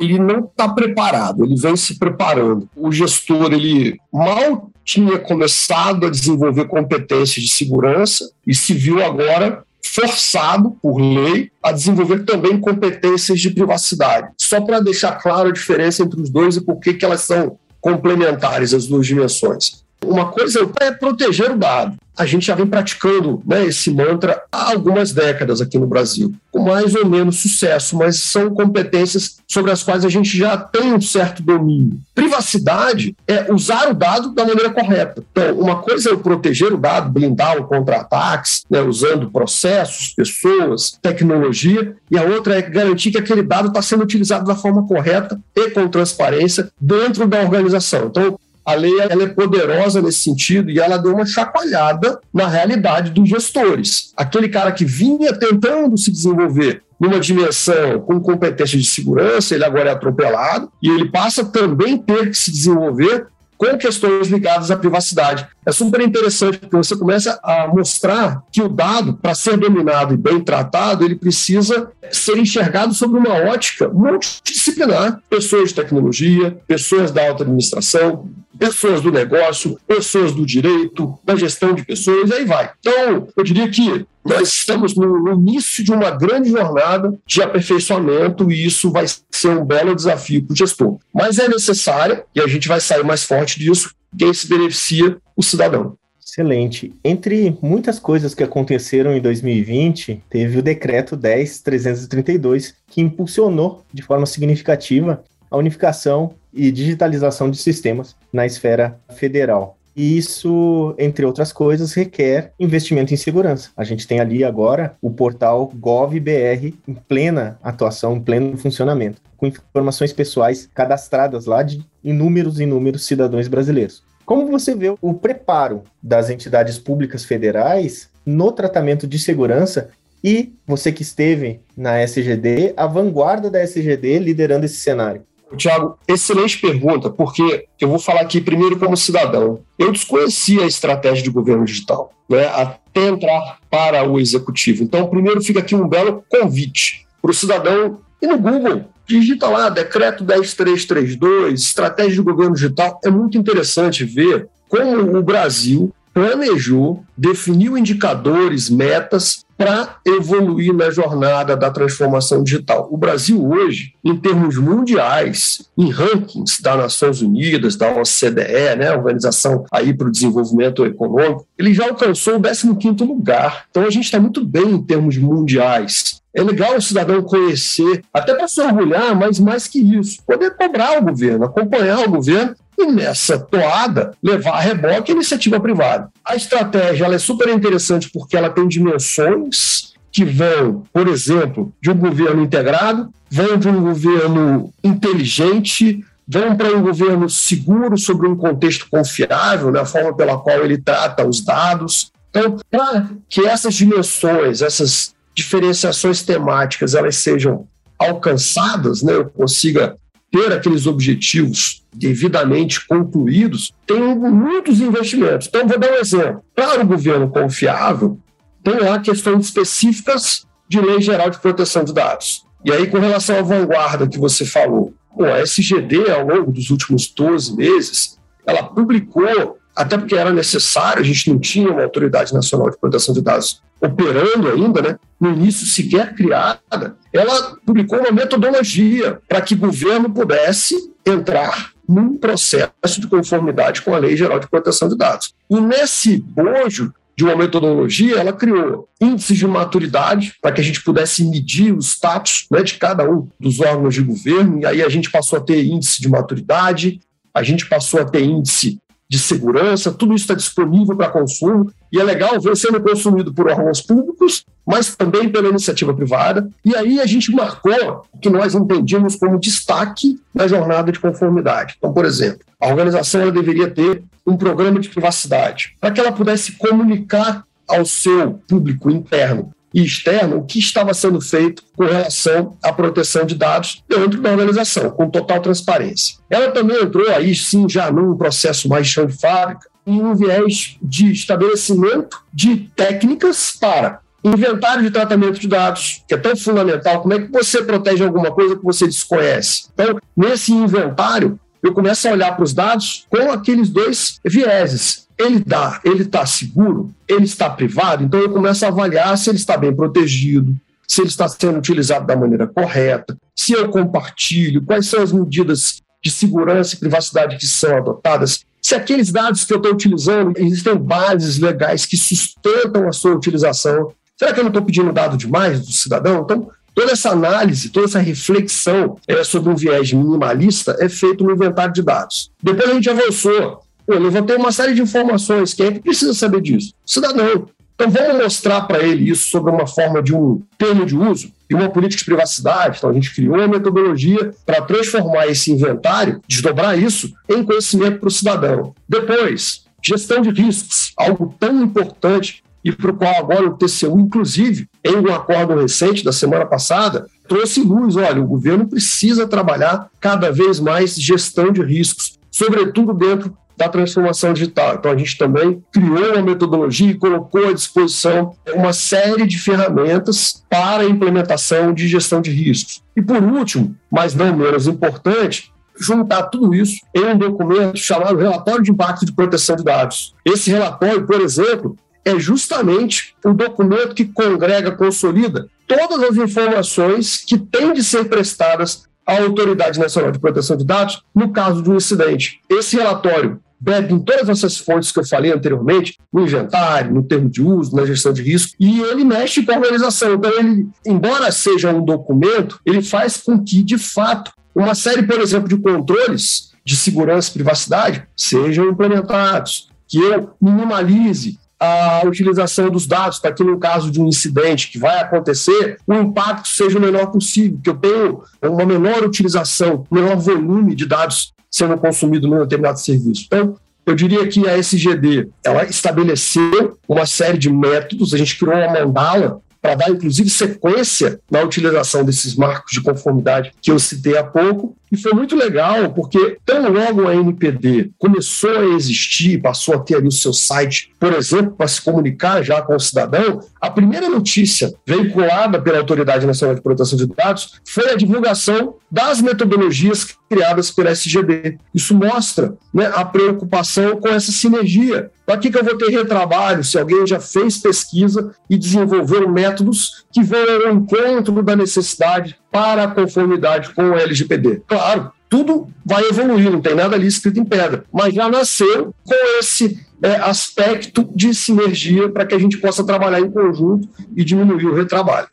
ele 0.00 0.18
não 0.18 0.46
está 0.46 0.66
preparado, 0.66 1.44
ele 1.44 1.56
vem 1.56 1.76
se 1.76 1.98
preparando. 1.98 2.66
O 2.74 2.90
gestor, 2.90 3.52
ele 3.52 3.98
mal 4.10 4.70
tinha 4.82 5.18
começado 5.18 6.06
a 6.06 6.10
desenvolver 6.10 6.64
competências 6.66 7.44
de 7.44 7.52
segurança 7.52 8.30
e 8.46 8.54
se 8.54 8.72
viu 8.72 9.04
agora 9.04 9.62
forçado 9.92 10.76
por 10.82 10.98
lei 11.00 11.50
a 11.62 11.72
desenvolver 11.72 12.24
também 12.24 12.60
competências 12.60 13.40
de 13.40 13.50
privacidade. 13.50 14.28
Só 14.40 14.60
para 14.60 14.80
deixar 14.80 15.12
claro 15.20 15.48
a 15.48 15.52
diferença 15.52 16.02
entre 16.02 16.20
os 16.20 16.30
dois 16.30 16.56
e 16.56 16.60
por 16.60 16.78
que 16.78 17.04
elas 17.04 17.22
são 17.22 17.58
complementares, 17.80 18.72
as 18.72 18.86
duas 18.86 19.06
dimensões. 19.06 19.84
Uma 20.04 20.26
coisa 20.26 20.68
é 20.80 20.90
proteger 20.90 21.50
o 21.50 21.58
dado. 21.58 21.96
A 22.16 22.26
gente 22.26 22.46
já 22.46 22.54
vem 22.54 22.66
praticando 22.66 23.42
né, 23.46 23.64
esse 23.64 23.90
mantra 23.90 24.42
há 24.52 24.72
algumas 24.72 25.12
décadas 25.12 25.60
aqui 25.60 25.78
no 25.78 25.86
Brasil, 25.86 26.34
com 26.50 26.60
mais 26.60 26.94
ou 26.94 27.06
menos 27.06 27.40
sucesso, 27.40 27.96
mas 27.96 28.18
são 28.18 28.50
competências 28.50 29.38
sobre 29.48 29.70
as 29.70 29.82
quais 29.82 30.04
a 30.04 30.08
gente 30.08 30.36
já 30.36 30.56
tem 30.56 30.92
um 30.92 31.00
certo 31.00 31.42
domínio. 31.42 31.98
Privacidade 32.14 33.16
é 33.26 33.50
usar 33.50 33.90
o 33.90 33.94
dado 33.94 34.34
da 34.34 34.44
maneira 34.44 34.70
correta. 34.70 35.24
Então, 35.32 35.58
uma 35.58 35.76
coisa 35.76 36.10
é 36.10 36.16
proteger 36.16 36.74
o 36.74 36.76
dado, 36.76 37.10
blindá-lo 37.10 37.64
contra 37.64 38.00
ataques, 38.00 38.64
né, 38.68 38.82
usando 38.82 39.30
processos, 39.30 40.12
pessoas, 40.14 40.98
tecnologia, 41.00 41.96
e 42.10 42.18
a 42.18 42.22
outra 42.22 42.58
é 42.58 42.62
garantir 42.62 43.12
que 43.12 43.18
aquele 43.18 43.42
dado 43.42 43.68
está 43.68 43.80
sendo 43.80 44.02
utilizado 44.02 44.44
da 44.44 44.54
forma 44.54 44.86
correta 44.86 45.40
e 45.56 45.70
com 45.70 45.88
transparência 45.88 46.70
dentro 46.78 47.26
da 47.26 47.40
organização. 47.40 48.06
Então, 48.06 48.38
a 48.64 48.74
lei 48.74 48.92
ela 49.00 49.22
é 49.22 49.28
poderosa 49.28 50.02
nesse 50.02 50.22
sentido 50.22 50.70
e 50.70 50.78
ela 50.78 50.96
deu 50.96 51.14
uma 51.14 51.26
chacoalhada 51.26 52.20
na 52.32 52.46
realidade 52.46 53.10
dos 53.10 53.28
gestores. 53.28 54.12
Aquele 54.16 54.48
cara 54.48 54.72
que 54.72 54.84
vinha 54.84 55.32
tentando 55.32 55.96
se 55.96 56.10
desenvolver 56.10 56.82
numa 56.98 57.18
dimensão 57.18 58.00
com 58.00 58.20
competência 58.20 58.78
de 58.78 58.84
segurança, 58.84 59.54
ele 59.54 59.64
agora 59.64 59.88
é 59.88 59.92
atropelado 59.92 60.70
e 60.82 60.90
ele 60.90 61.10
passa 61.10 61.44
também 61.44 61.96
ter 61.96 62.28
que 62.28 62.36
se 62.36 62.50
desenvolver 62.50 63.26
com 63.60 63.76
questões 63.76 64.28
ligadas 64.28 64.70
à 64.70 64.76
privacidade. 64.76 65.46
É 65.66 65.70
super 65.70 66.00
interessante 66.00 66.56
porque 66.56 66.74
você 66.74 66.96
começa 66.96 67.38
a 67.42 67.68
mostrar 67.68 68.42
que 68.50 68.62
o 68.62 68.68
dado, 68.70 69.14
para 69.14 69.34
ser 69.34 69.58
dominado 69.58 70.14
e 70.14 70.16
bem 70.16 70.40
tratado, 70.40 71.04
ele 71.04 71.14
precisa 71.14 71.90
ser 72.10 72.38
enxergado 72.38 72.94
sobre 72.94 73.18
uma 73.18 73.34
ótica 73.34 73.86
multidisciplinar. 73.88 75.20
Pessoas 75.28 75.68
de 75.68 75.74
tecnologia, 75.74 76.58
pessoas 76.66 77.10
da 77.10 77.28
alta 77.28 77.42
administração, 77.42 78.30
pessoas 78.60 79.00
do 79.00 79.10
negócio, 79.10 79.80
pessoas 79.86 80.32
do 80.32 80.44
direito, 80.44 81.18
da 81.24 81.34
gestão 81.34 81.72
de 81.72 81.82
pessoas, 81.82 82.28
e 82.28 82.34
aí 82.34 82.44
vai. 82.44 82.70
Então, 82.78 83.26
eu 83.34 83.42
diria 83.42 83.70
que 83.70 84.04
nós 84.22 84.48
estamos 84.48 84.94
no 84.94 85.32
início 85.32 85.82
de 85.82 85.90
uma 85.90 86.10
grande 86.10 86.50
jornada 86.50 87.18
de 87.26 87.40
aperfeiçoamento 87.40 88.52
e 88.52 88.66
isso 88.66 88.90
vai 88.90 89.06
ser 89.30 89.48
um 89.48 89.64
belo 89.64 89.96
desafio 89.96 90.44
para 90.44 90.52
o 90.52 90.56
gestor. 90.56 90.98
Mas 91.12 91.38
é 91.38 91.48
necessário 91.48 92.22
e 92.34 92.40
a 92.40 92.46
gente 92.46 92.68
vai 92.68 92.80
sair 92.80 93.02
mais 93.02 93.24
forte 93.24 93.58
disso, 93.58 93.94
quem 94.16 94.34
se 94.34 94.46
beneficia, 94.46 95.16
o 95.34 95.42
cidadão. 95.42 95.96
Excelente. 96.22 96.94
Entre 97.02 97.56
muitas 97.62 97.98
coisas 97.98 98.34
que 98.34 98.44
aconteceram 98.44 99.16
em 99.16 99.22
2020, 99.22 100.22
teve 100.28 100.58
o 100.58 100.62
decreto 100.62 101.16
10332 101.16 102.74
que 102.86 103.00
impulsionou 103.00 103.82
de 103.90 104.02
forma 104.02 104.26
significativa 104.26 105.24
a 105.50 105.56
unificação 105.56 106.34
e 106.52 106.70
digitalização 106.70 107.50
de 107.50 107.58
sistemas 107.58 108.16
na 108.32 108.46
esfera 108.46 108.98
federal. 109.10 109.76
E 109.94 110.16
isso, 110.16 110.94
entre 110.98 111.26
outras 111.26 111.52
coisas, 111.52 111.92
requer 111.92 112.52
investimento 112.58 113.12
em 113.12 113.16
segurança. 113.16 113.70
A 113.76 113.84
gente 113.84 114.06
tem 114.06 114.20
ali 114.20 114.44
agora 114.44 114.96
o 115.02 115.10
portal 115.10 115.70
GovBR 115.74 116.74
em 116.86 116.94
plena 116.94 117.58
atuação, 117.62 118.16
em 118.16 118.20
pleno 118.20 118.56
funcionamento, 118.56 119.20
com 119.36 119.46
informações 119.46 120.12
pessoais 120.12 120.68
cadastradas 120.74 121.46
lá 121.46 121.62
de 121.62 121.84
inúmeros, 122.04 122.60
inúmeros 122.60 123.04
cidadãos 123.04 123.48
brasileiros. 123.48 124.02
Como 124.24 124.46
você 124.46 124.76
vê 124.76 124.94
o 125.00 125.14
preparo 125.14 125.82
das 126.00 126.30
entidades 126.30 126.78
públicas 126.78 127.24
federais 127.24 128.08
no 128.24 128.52
tratamento 128.52 129.06
de 129.06 129.18
segurança 129.18 129.90
e 130.22 130.52
você 130.66 130.92
que 130.92 131.02
esteve 131.02 131.60
na 131.76 131.98
SGD, 131.98 132.74
a 132.76 132.86
vanguarda 132.86 133.50
da 133.50 133.60
SGD 133.60 134.18
liderando 134.18 134.66
esse 134.66 134.76
cenário? 134.76 135.22
Tiago, 135.56 135.98
excelente 136.06 136.58
pergunta, 136.58 137.10
porque 137.10 137.66
eu 137.80 137.88
vou 137.88 137.98
falar 137.98 138.20
aqui 138.20 138.40
primeiro 138.40 138.78
como 138.78 138.96
cidadão. 138.96 139.60
Eu 139.78 139.92
desconhecia 139.92 140.62
a 140.62 140.66
estratégia 140.66 141.22
de 141.22 141.30
governo 141.30 141.64
digital, 141.64 142.12
né, 142.28 142.46
até 142.46 143.08
entrar 143.08 143.58
para 143.70 144.08
o 144.08 144.18
executivo. 144.18 144.82
Então, 144.82 145.08
primeiro 145.08 145.42
fica 145.42 145.60
aqui 145.60 145.74
um 145.74 145.88
belo 145.88 146.24
convite 146.28 147.06
para 147.20 147.30
o 147.30 147.34
cidadão 147.34 147.98
e 148.22 148.26
no 148.26 148.38
Google. 148.38 148.84
Digita 149.06 149.48
lá, 149.48 149.68
decreto 149.68 150.24
10332, 150.24 151.60
estratégia 151.60 152.14
de 152.14 152.22
governo 152.22 152.54
digital. 152.54 153.00
É 153.04 153.10
muito 153.10 153.36
interessante 153.36 154.04
ver 154.04 154.48
como 154.68 155.18
o 155.18 155.22
Brasil 155.22 155.92
planejou, 156.14 157.04
definiu 157.16 157.76
indicadores, 157.76 158.70
metas 158.70 159.44
para 159.60 159.96
evoluir 160.06 160.72
na 160.72 160.90
jornada 160.90 161.54
da 161.54 161.70
transformação 161.70 162.42
digital. 162.42 162.88
O 162.90 162.96
Brasil 162.96 163.46
hoje, 163.46 163.92
em 164.02 164.16
termos 164.16 164.56
mundiais, 164.56 165.68
em 165.76 165.90
rankings 165.90 166.62
das 166.62 166.78
Nações 166.78 167.20
Unidas, 167.20 167.76
da 167.76 167.90
OCDE, 167.90 168.76
né, 168.78 168.90
Organização 168.90 169.66
aí 169.70 169.92
para 169.92 170.08
o 170.08 170.10
Desenvolvimento 170.10 170.86
Econômico, 170.86 171.46
ele 171.58 171.74
já 171.74 171.84
alcançou 171.84 172.36
o 172.36 172.40
15º 172.40 173.06
lugar. 173.06 173.66
Então 173.70 173.82
a 173.82 173.90
gente 173.90 174.04
está 174.04 174.18
muito 174.18 174.42
bem 174.42 174.70
em 174.70 174.82
termos 174.82 175.18
mundiais. 175.18 176.22
É 176.32 176.42
legal 176.42 176.76
o 176.76 176.80
cidadão 176.80 177.20
conhecer, 177.20 178.02
até 178.14 178.32
para 178.32 178.48
se 178.48 178.62
orgulhar, 178.62 179.14
mas 179.14 179.38
mais 179.38 179.66
que 179.66 179.78
isso, 179.78 180.22
poder 180.26 180.56
cobrar 180.56 180.96
o 180.98 181.04
governo, 181.04 181.44
acompanhar 181.44 181.98
o 181.98 182.10
governo 182.10 182.54
e 182.82 182.86
nessa 182.86 183.38
toada 183.38 184.12
levar 184.22 184.52
a 184.52 184.60
reboque 184.60 185.12
a 185.12 185.14
iniciativa 185.14 185.60
privada. 185.60 186.08
A 186.24 186.34
estratégia 186.34 187.06
é 187.06 187.18
super 187.18 187.48
interessante 187.48 188.10
porque 188.10 188.36
ela 188.36 188.50
tem 188.50 188.66
dimensões 188.66 189.90
que 190.12 190.24
vão, 190.24 190.84
por 190.92 191.06
exemplo, 191.06 191.72
de 191.80 191.90
um 191.90 191.96
governo 191.96 192.42
integrado, 192.42 193.12
vão 193.30 193.56
de 193.56 193.68
um 193.68 193.80
governo 193.80 194.72
inteligente, 194.82 196.04
vão 196.26 196.56
para 196.56 196.76
um 196.76 196.82
governo 196.82 197.28
seguro 197.28 197.96
sobre 197.96 198.26
um 198.26 198.36
contexto 198.36 198.88
confiável, 198.90 199.70
na 199.70 199.84
forma 199.84 200.16
pela 200.16 200.38
qual 200.38 200.64
ele 200.64 200.78
trata 200.78 201.26
os 201.26 201.44
dados. 201.44 202.10
Então, 202.30 202.56
para 202.70 203.08
que 203.28 203.46
essas 203.46 203.74
dimensões, 203.74 204.62
essas 204.62 205.14
diferenciações 205.34 206.22
temáticas, 206.22 206.94
elas 206.94 207.16
sejam 207.16 207.66
alcançadas, 207.98 209.02
né, 209.02 209.14
eu 209.14 209.26
consiga 209.26 209.96
ter 210.30 210.52
aqueles 210.52 210.86
objetivos 210.86 211.82
devidamente 211.92 212.86
concluídos, 212.86 213.72
tem 213.86 214.00
muitos 214.14 214.80
investimentos. 214.80 215.48
Então, 215.48 215.66
vou 215.66 215.78
dar 215.78 215.92
um 215.92 215.96
exemplo. 215.96 216.44
Para 216.54 216.82
o 216.82 216.86
governo 216.86 217.28
confiável, 217.28 218.18
tem 218.62 218.78
lá 218.78 218.98
questões 219.00 219.46
específicas 219.46 220.46
de 220.68 220.80
Lei 220.80 221.00
Geral 221.00 221.30
de 221.30 221.40
Proteção 221.40 221.82
de 221.82 221.92
Dados. 221.92 222.44
E 222.64 222.70
aí, 222.70 222.86
com 222.86 222.98
relação 222.98 223.38
à 223.38 223.42
vanguarda 223.42 224.06
que 224.06 224.18
você 224.18 224.44
falou, 224.44 224.94
bom, 225.16 225.24
a 225.24 225.40
SGD, 225.40 226.10
ao 226.10 226.26
longo 226.26 226.52
dos 226.52 226.70
últimos 226.70 227.08
12 227.08 227.56
meses, 227.56 228.18
ela 228.46 228.62
publicou, 228.62 229.58
até 229.74 229.98
porque 229.98 230.14
era 230.14 230.32
necessário, 230.32 231.02
a 231.02 231.04
gente 231.04 231.30
não 231.30 231.38
tinha 231.38 231.70
uma 231.70 231.82
Autoridade 231.82 232.32
Nacional 232.32 232.70
de 232.70 232.78
Proteção 232.78 233.14
de 233.14 233.20
Dados 233.20 233.62
operando 233.80 234.48
ainda, 234.48 234.82
né, 234.82 234.98
no 235.20 235.32
início 235.32 235.66
sequer 235.66 236.14
criada, 236.14 236.96
ela 237.12 237.56
publicou 237.66 237.98
uma 237.98 238.10
metodologia 238.10 239.20
para 239.28 239.42
que 239.42 239.54
o 239.54 239.58
governo 239.58 240.08
pudesse 240.08 240.74
entrar 241.04 241.72
num 241.86 242.16
processo 242.16 243.00
de 243.00 243.06
conformidade 243.06 243.82
com 243.82 243.94
a 243.94 243.98
Lei 243.98 244.16
Geral 244.16 244.38
de 244.38 244.48
Proteção 244.48 244.88
de 244.88 244.96
Dados. 244.96 245.34
E 245.50 245.60
nesse 245.60 246.18
bojo 246.18 246.94
de 247.16 247.24
uma 247.24 247.36
metodologia, 247.36 248.16
ela 248.16 248.32
criou 248.32 248.88
índices 248.98 249.36
de 249.36 249.46
maturidade 249.46 250.34
para 250.40 250.52
que 250.52 250.60
a 250.60 250.64
gente 250.64 250.82
pudesse 250.82 251.22
medir 251.24 251.74
o 251.74 251.82
status 251.82 252.46
né, 252.50 252.62
de 252.62 252.74
cada 252.74 253.04
um 253.04 253.28
dos 253.38 253.60
órgãos 253.60 253.94
de 253.94 254.02
governo, 254.02 254.60
e 254.60 254.66
aí 254.66 254.82
a 254.82 254.88
gente 254.88 255.10
passou 255.10 255.38
a 255.38 255.42
ter 255.42 255.62
índice 255.62 256.00
de 256.00 256.08
maturidade, 256.08 257.00
a 257.34 257.42
gente 257.42 257.68
passou 257.68 258.00
a 258.00 258.04
ter 258.04 258.22
índice 258.22 258.80
de 259.10 259.18
segurança, 259.18 259.90
tudo 259.90 260.14
isso 260.14 260.22
está 260.22 260.34
disponível 260.34 260.96
para 260.96 261.08
consumo 261.08 261.72
e 261.92 261.98
é 261.98 262.04
legal 262.04 262.40
ver 262.40 262.56
sendo 262.56 262.80
consumido 262.80 263.34
por 263.34 263.50
órgãos 263.50 263.80
públicos, 263.80 264.44
mas 264.64 264.94
também 264.94 265.28
pela 265.28 265.48
iniciativa 265.48 265.92
privada. 265.92 266.48
E 266.64 266.76
aí 266.76 267.00
a 267.00 267.06
gente 267.06 267.32
marcou 267.32 268.04
o 268.12 268.18
que 268.20 268.30
nós 268.30 268.54
entendíamos 268.54 269.16
como 269.16 269.40
destaque 269.40 270.20
na 270.32 270.46
jornada 270.46 270.92
de 270.92 271.00
conformidade. 271.00 271.74
Então, 271.76 271.92
por 271.92 272.04
exemplo, 272.04 272.38
a 272.60 272.68
organização 272.68 273.20
ela 273.20 273.32
deveria 273.32 273.68
ter 273.68 274.04
um 274.24 274.36
programa 274.36 274.78
de 274.78 274.88
privacidade 274.88 275.74
para 275.80 275.90
que 275.90 275.98
ela 275.98 276.12
pudesse 276.12 276.52
comunicar 276.52 277.44
ao 277.66 277.84
seu 277.84 278.34
público 278.46 278.92
interno 278.92 279.50
e 279.72 279.84
externo 279.84 280.38
o 280.38 280.44
que 280.44 280.58
estava 280.58 280.92
sendo 280.94 281.20
feito 281.20 281.62
com 281.76 281.84
relação 281.84 282.56
à 282.62 282.72
proteção 282.72 283.24
de 283.24 283.34
dados 283.34 283.82
dentro 283.88 284.20
da 284.20 284.30
organização, 284.30 284.90
com 284.90 285.08
total 285.08 285.40
transparência. 285.40 286.16
Ela 286.28 286.50
também 286.50 286.82
entrou 286.82 287.08
aí, 287.10 287.34
sim, 287.34 287.68
já 287.68 287.90
num 287.90 288.16
processo 288.16 288.68
mais 288.68 288.86
chão 288.86 289.06
de 289.06 289.16
fábrica, 289.16 289.68
em 289.86 290.02
um 290.02 290.14
viés 290.14 290.76
de 290.82 291.10
estabelecimento 291.10 292.22
de 292.32 292.70
técnicas 292.76 293.52
para 293.58 294.00
inventário 294.22 294.82
de 294.82 294.90
tratamento 294.90 295.40
de 295.40 295.48
dados, 295.48 296.04
que 296.06 296.14
é 296.14 296.16
tão 296.16 296.36
fundamental. 296.36 297.00
Como 297.00 297.14
é 297.14 297.20
que 297.20 297.32
você 297.32 297.62
protege 297.62 298.04
alguma 298.04 298.30
coisa 298.30 298.56
que 298.56 298.62
você 298.62 298.86
desconhece? 298.86 299.68
Então, 299.72 299.98
nesse 300.16 300.52
inventário, 300.52 301.40
eu 301.62 301.72
começo 301.72 302.08
a 302.08 302.12
olhar 302.12 302.34
para 302.34 302.44
os 302.44 302.52
dados 302.52 303.06
com 303.08 303.30
aqueles 303.30 303.68
dois 303.68 304.18
vieses. 304.24 305.06
Ele 305.18 305.40
dá, 305.40 305.80
ele 305.84 306.02
está 306.02 306.24
seguro, 306.24 306.90
ele 307.06 307.24
está 307.24 307.50
privado, 307.50 308.04
então 308.04 308.18
eu 308.20 308.30
começo 308.30 308.64
a 308.64 308.68
avaliar 308.68 309.16
se 309.18 309.28
ele 309.28 309.36
está 309.36 309.56
bem 309.56 309.74
protegido, 309.74 310.56
se 310.88 311.02
ele 311.02 311.08
está 311.08 311.28
sendo 311.28 311.58
utilizado 311.58 312.06
da 312.06 312.16
maneira 312.16 312.46
correta, 312.46 313.16
se 313.36 313.52
eu 313.52 313.68
compartilho, 313.68 314.62
quais 314.62 314.86
são 314.86 315.02
as 315.02 315.12
medidas 315.12 315.82
de 316.02 316.10
segurança 316.10 316.74
e 316.74 316.78
privacidade 316.78 317.36
que 317.36 317.46
são 317.46 317.76
adotadas, 317.76 318.44
se 318.62 318.74
aqueles 318.74 319.10
dados 319.10 319.44
que 319.44 319.52
eu 319.52 319.56
estou 319.56 319.72
utilizando, 319.72 320.32
existem 320.36 320.76
bases 320.76 321.38
legais 321.38 321.86
que 321.86 321.96
sustentam 321.96 322.88
a 322.88 322.92
sua 322.92 323.14
utilização. 323.14 323.92
Será 324.16 324.32
que 324.32 324.40
eu 324.40 324.44
não 324.44 324.50
estou 324.50 324.64
pedindo 324.64 324.92
dado 324.92 325.16
demais 325.16 325.64
do 325.64 325.72
cidadão? 325.72 326.22
Então, 326.22 326.50
toda 326.80 326.92
essa 326.92 327.10
análise, 327.10 327.68
toda 327.68 327.84
essa 327.84 327.98
reflexão 327.98 328.96
é, 329.06 329.22
sobre 329.22 329.50
um 329.50 329.54
viés 329.54 329.92
minimalista 329.92 330.74
é 330.80 330.88
feito 330.88 331.22
no 331.22 331.32
inventário 331.32 331.74
de 331.74 331.82
dados. 331.82 332.30
Depois 332.42 332.70
a 332.70 332.72
gente 332.72 332.88
avançou. 332.88 333.60
Eu 333.86 333.98
levantei 334.00 334.36
uma 334.36 334.50
série 334.50 334.72
de 334.72 334.80
informações. 334.80 335.52
Quem 335.52 335.66
é 335.66 335.72
que 335.72 335.80
precisa 335.80 336.14
saber 336.14 336.40
disso? 336.40 336.72
O 336.86 336.90
cidadão. 336.90 337.48
Então, 337.74 337.90
vamos 337.90 338.22
mostrar 338.22 338.62
para 338.62 338.82
ele 338.82 339.10
isso 339.10 339.28
sob 339.28 339.50
uma 339.50 339.66
forma 339.66 340.02
de 340.02 340.14
um 340.14 340.42
termo 340.56 340.86
de 340.86 340.96
uso 340.96 341.30
e 341.50 341.54
uma 341.54 341.68
política 341.68 341.98
de 341.98 342.04
privacidade. 342.06 342.78
Então, 342.78 342.88
a 342.88 342.94
gente 342.94 343.14
criou 343.14 343.34
uma 343.34 343.48
metodologia 343.48 344.32
para 344.46 344.62
transformar 344.62 345.26
esse 345.26 345.52
inventário, 345.52 346.22
desdobrar 346.26 346.78
isso 346.78 347.12
em 347.28 347.44
conhecimento 347.44 347.98
para 347.98 348.08
o 348.08 348.12
cidadão. 348.12 348.74
Depois, 348.88 349.64
gestão 349.82 350.22
de 350.22 350.30
riscos, 350.30 350.92
algo 350.96 351.34
tão 351.38 351.62
importante 351.62 352.42
e 352.64 352.72
para 352.72 352.90
o 352.90 352.94
qual 352.94 353.16
agora 353.16 353.46
o 353.46 353.56
TCU, 353.56 353.98
inclusive, 353.98 354.68
em 354.84 354.96
um 354.96 355.12
acordo 355.12 355.54
recente 355.54 356.04
da 356.04 356.12
semana 356.12 356.46
passada, 356.46 357.06
trouxe 357.28 357.62
luz. 357.62 357.96
Olha, 357.96 358.20
o 358.20 358.26
governo 358.26 358.68
precisa 358.68 359.26
trabalhar 359.26 359.88
cada 360.00 360.30
vez 360.30 360.60
mais 360.60 360.94
gestão 360.94 361.52
de 361.52 361.62
riscos, 361.62 362.18
sobretudo 362.30 362.92
dentro 362.92 363.36
da 363.56 363.68
transformação 363.68 364.32
digital. 364.32 364.76
Então, 364.76 364.90
a 364.90 364.96
gente 364.96 365.18
também 365.18 365.62
criou 365.70 366.14
uma 366.14 366.22
metodologia 366.22 366.90
e 366.90 366.94
colocou 366.94 367.46
à 367.46 367.52
disposição 367.52 368.34
uma 368.54 368.72
série 368.72 369.26
de 369.26 369.38
ferramentas 369.38 370.42
para 370.48 370.82
a 370.82 370.88
implementação 370.88 371.74
de 371.74 371.86
gestão 371.86 372.22
de 372.22 372.30
riscos. 372.30 372.82
E, 372.96 373.02
por 373.02 373.22
último, 373.22 373.76
mas 373.90 374.14
não 374.14 374.34
menos 374.34 374.66
importante, 374.66 375.52
juntar 375.78 376.24
tudo 376.24 376.54
isso 376.54 376.80
em 376.94 377.04
um 377.04 377.18
documento 377.18 377.78
chamado 377.78 378.16
Relatório 378.16 378.62
de 378.62 378.70
Impacto 378.70 379.04
de 379.04 379.12
Proteção 379.12 379.56
de 379.56 379.64
Dados. 379.64 380.14
Esse 380.24 380.50
relatório, 380.50 381.06
por 381.06 381.20
exemplo, 381.20 381.76
é 382.04 382.18
justamente 382.18 383.14
o 383.24 383.32
documento 383.32 383.94
que 383.94 384.04
congrega, 384.04 384.72
consolida 384.72 385.48
todas 385.66 386.02
as 386.02 386.16
informações 386.16 387.18
que 387.18 387.38
têm 387.38 387.72
de 387.72 387.84
ser 387.84 388.08
prestadas 388.08 388.84
à 389.06 389.20
Autoridade 389.22 389.78
Nacional 389.78 390.10
de 390.10 390.18
Proteção 390.18 390.56
de 390.56 390.64
Dados 390.64 391.02
no 391.14 391.32
caso 391.32 391.62
de 391.62 391.70
um 391.70 391.76
incidente. 391.76 392.40
Esse 392.48 392.76
relatório 392.76 393.40
bebe 393.60 393.92
em 393.92 393.98
todas 393.98 394.28
essas 394.28 394.56
fontes 394.56 394.90
que 394.90 394.98
eu 394.98 395.06
falei 395.06 395.32
anteriormente, 395.32 395.98
no 396.12 396.22
inventário, 396.22 396.92
no 396.92 397.02
termo 397.02 397.28
de 397.28 397.42
uso, 397.42 397.76
na 397.76 397.84
gestão 397.84 398.12
de 398.12 398.22
risco, 398.22 398.54
e 398.58 398.80
ele 398.80 399.04
mexe 399.04 399.44
com 399.44 399.52
a 399.52 399.56
organização. 399.56 400.14
Então, 400.14 400.30
ele, 400.38 400.66
embora 400.86 401.30
seja 401.30 401.70
um 401.70 401.84
documento, 401.84 402.58
ele 402.64 402.82
faz 402.82 403.18
com 403.18 403.38
que, 403.42 403.62
de 403.62 403.76
fato, 403.76 404.32
uma 404.54 404.74
série, 404.74 405.02
por 405.02 405.20
exemplo, 405.20 405.48
de 405.48 405.58
controles 405.58 406.50
de 406.64 406.74
segurança 406.74 407.30
e 407.30 407.34
privacidade 407.34 408.04
sejam 408.16 408.66
implementados, 408.66 409.68
que 409.86 409.98
eu 409.98 410.30
minimalize 410.40 411.38
a 411.60 412.02
utilização 412.06 412.70
dos 412.70 412.86
dados 412.86 413.18
para 413.18 413.32
que, 413.32 413.44
no 413.44 413.58
caso 413.58 413.90
de 413.90 414.00
um 414.00 414.08
incidente 414.08 414.70
que 414.70 414.78
vai 414.78 414.98
acontecer, 414.98 415.78
o 415.86 415.92
impacto 415.94 416.48
seja 416.48 416.78
o 416.78 416.80
menor 416.80 417.08
possível, 417.08 417.60
que 417.62 417.68
eu 417.68 417.76
tenho 417.76 418.22
uma 418.42 418.64
menor 418.64 419.04
utilização, 419.04 419.86
menor 419.90 420.16
volume 420.16 420.74
de 420.74 420.86
dados 420.86 421.34
sendo 421.50 421.76
consumido 421.76 422.26
num 422.26 422.38
determinado 422.40 422.80
serviço. 422.80 423.24
Então, 423.26 423.56
eu 423.84 423.94
diria 423.94 424.26
que 424.26 424.48
a 424.48 424.56
SGD 424.56 425.28
ela 425.44 425.64
estabeleceu 425.64 426.78
uma 426.88 427.04
série 427.04 427.36
de 427.36 427.50
métodos, 427.50 428.14
a 428.14 428.16
gente 428.16 428.38
criou 428.38 428.54
uma 428.54 428.72
mandala 428.72 429.40
para 429.60 429.74
dar, 429.74 429.90
inclusive, 429.90 430.30
sequência 430.30 431.20
na 431.30 431.42
utilização 431.42 432.04
desses 432.04 432.34
marcos 432.34 432.72
de 432.72 432.80
conformidade 432.80 433.52
que 433.60 433.70
eu 433.70 433.78
citei 433.78 434.16
há 434.16 434.24
pouco. 434.24 434.74
E 434.90 434.96
foi 434.96 435.12
muito 435.12 435.36
legal, 435.36 435.92
porque 435.92 436.38
tão 436.44 436.70
logo 436.70 437.06
a 437.06 437.14
NPD 437.14 437.92
começou 437.96 438.56
a 438.56 438.64
existir, 438.74 439.40
passou 439.40 439.74
a 439.74 439.78
ter 439.78 439.96
ali 439.96 440.08
o 440.08 440.12
seu 440.12 440.32
site, 440.32 440.92
por 440.98 441.12
exemplo, 441.12 441.52
para 441.52 441.68
se 441.68 441.80
comunicar 441.80 442.42
já 442.42 442.60
com 442.60 442.74
o 442.74 442.80
cidadão, 442.80 443.40
a 443.60 443.70
primeira 443.70 444.08
notícia 444.08 444.74
veiculada 444.84 445.60
pela 445.60 445.78
Autoridade 445.78 446.26
Nacional 446.26 446.56
de 446.56 446.62
Proteção 446.62 446.98
de 446.98 447.06
Dados 447.06 447.60
foi 447.64 447.90
a 447.90 447.96
divulgação 447.96 448.74
das 448.90 449.20
metodologias 449.20 450.06
criadas 450.28 450.70
pela 450.70 450.90
SGD. 450.90 451.58
Isso 451.72 451.94
mostra 451.94 452.54
né, 452.74 452.90
a 452.92 453.04
preocupação 453.04 454.00
com 454.00 454.08
essa 454.08 454.32
sinergia. 454.32 455.10
Para 455.24 455.38
que, 455.38 455.50
que 455.50 455.58
eu 455.58 455.64
vou 455.64 455.76
ter 455.76 455.90
retrabalho 455.90 456.64
se 456.64 456.78
alguém 456.78 457.06
já 457.06 457.20
fez 457.20 457.58
pesquisa 457.58 458.34
e 458.48 458.58
desenvolveu 458.58 459.28
métodos 459.28 460.04
que 460.12 460.22
vão 460.22 460.66
ao 460.66 460.72
encontro 460.72 461.42
da 461.42 461.54
necessidade 461.54 462.39
para 462.50 462.84
a 462.84 462.88
conformidade 462.88 463.72
com 463.74 463.82
o 463.82 463.98
LGPD? 463.98 464.62
Claro, 464.66 465.12
tudo 465.28 465.68
vai 465.84 466.02
evoluir, 466.04 466.50
não 466.50 466.60
tem 466.60 466.74
nada 466.74 466.96
ali 466.96 467.06
escrito 467.06 467.38
em 467.38 467.44
pedra, 467.44 467.84
mas 467.92 468.12
já 468.12 468.28
nasceu 468.28 468.92
com 469.04 469.38
esse 469.38 469.78
é, 470.02 470.16
aspecto 470.16 471.08
de 471.14 471.34
sinergia 471.34 472.08
para 472.08 472.26
que 472.26 472.34
a 472.34 472.38
gente 472.38 472.58
possa 472.58 472.84
trabalhar 472.84 473.20
em 473.20 473.30
conjunto 473.30 473.88
e 474.16 474.24
diminuir 474.24 474.66
o 474.66 474.74
retrabalho. 474.74 475.28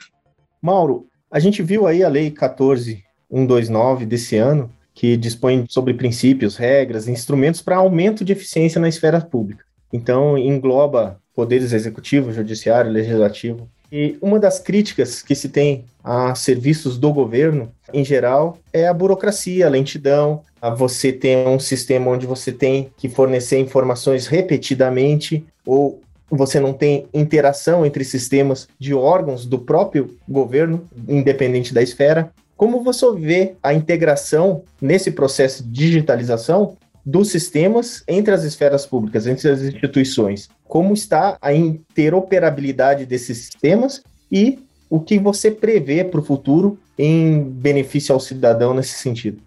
Mauro, 0.61 1.07
a 1.31 1.39
gente 1.39 1.63
viu 1.63 1.87
aí 1.87 2.03
a 2.03 2.09
Lei 2.09 2.31
14129 2.31 4.05
desse 4.05 4.37
ano, 4.37 4.69
que 4.93 5.15
dispõe 5.15 5.65
sobre 5.69 5.93
princípios, 5.93 6.57
regras, 6.57 7.07
instrumentos 7.07 7.61
para 7.61 7.77
aumento 7.77 8.25
de 8.25 8.33
eficiência 8.33 8.81
na 8.81 8.89
esfera 8.89 9.21
pública. 9.21 9.63
Então, 9.93 10.37
engloba 10.37 11.19
poderes 11.35 11.71
executivo, 11.71 12.33
judiciário, 12.33 12.91
legislativo. 12.91 13.69
E 13.91 14.17
uma 14.21 14.39
das 14.39 14.59
críticas 14.59 15.21
que 15.21 15.35
se 15.35 15.49
tem 15.49 15.85
a 16.03 16.35
serviços 16.35 16.97
do 16.97 17.11
governo, 17.11 17.71
em 17.93 18.03
geral, 18.03 18.57
é 18.73 18.87
a 18.87 18.93
burocracia, 18.93 19.65
a 19.65 19.69
lentidão, 19.69 20.41
a 20.61 20.69
você 20.69 21.11
ter 21.11 21.47
um 21.47 21.59
sistema 21.59 22.11
onde 22.11 22.25
você 22.25 22.51
tem 22.51 22.89
que 22.97 23.07
fornecer 23.07 23.59
informações 23.59 24.27
repetidamente 24.27 25.45
ou 25.65 26.01
você 26.29 26.59
não 26.59 26.73
tem 26.73 27.07
interação 27.13 27.85
entre 27.85 28.03
sistemas 28.03 28.67
de 28.77 28.93
órgãos 28.93 29.45
do 29.45 29.59
próprio 29.59 30.17
governo, 30.27 30.83
independente 31.07 31.73
da 31.73 31.81
esfera. 31.81 32.31
Como 32.57 32.83
você 32.83 33.05
vê 33.13 33.53
a 33.61 33.73
integração 33.73 34.63
nesse 34.81 35.11
processo 35.11 35.63
de 35.63 35.69
digitalização 35.69 36.75
dos 37.07 37.29
sistemas 37.29 38.03
entre 38.05 38.33
as 38.33 38.43
esferas 38.43 38.85
públicas, 38.85 39.25
entre 39.25 39.49
as 39.49 39.61
instituições? 39.61 40.49
Como 40.65 40.93
está 40.93 41.37
a 41.41 41.53
interoperabilidade 41.53 43.05
desses 43.05 43.37
sistemas 43.37 44.03
e 44.29 44.59
o 44.89 44.99
que 44.99 45.17
você 45.17 45.49
prevê 45.49 46.03
para 46.03 46.19
o 46.19 46.23
futuro 46.23 46.77
em 46.99 47.41
benefício 47.41 48.13
ao 48.13 48.19
cidadão 48.19 48.73
nesse 48.73 48.99
sentido? 48.99 49.41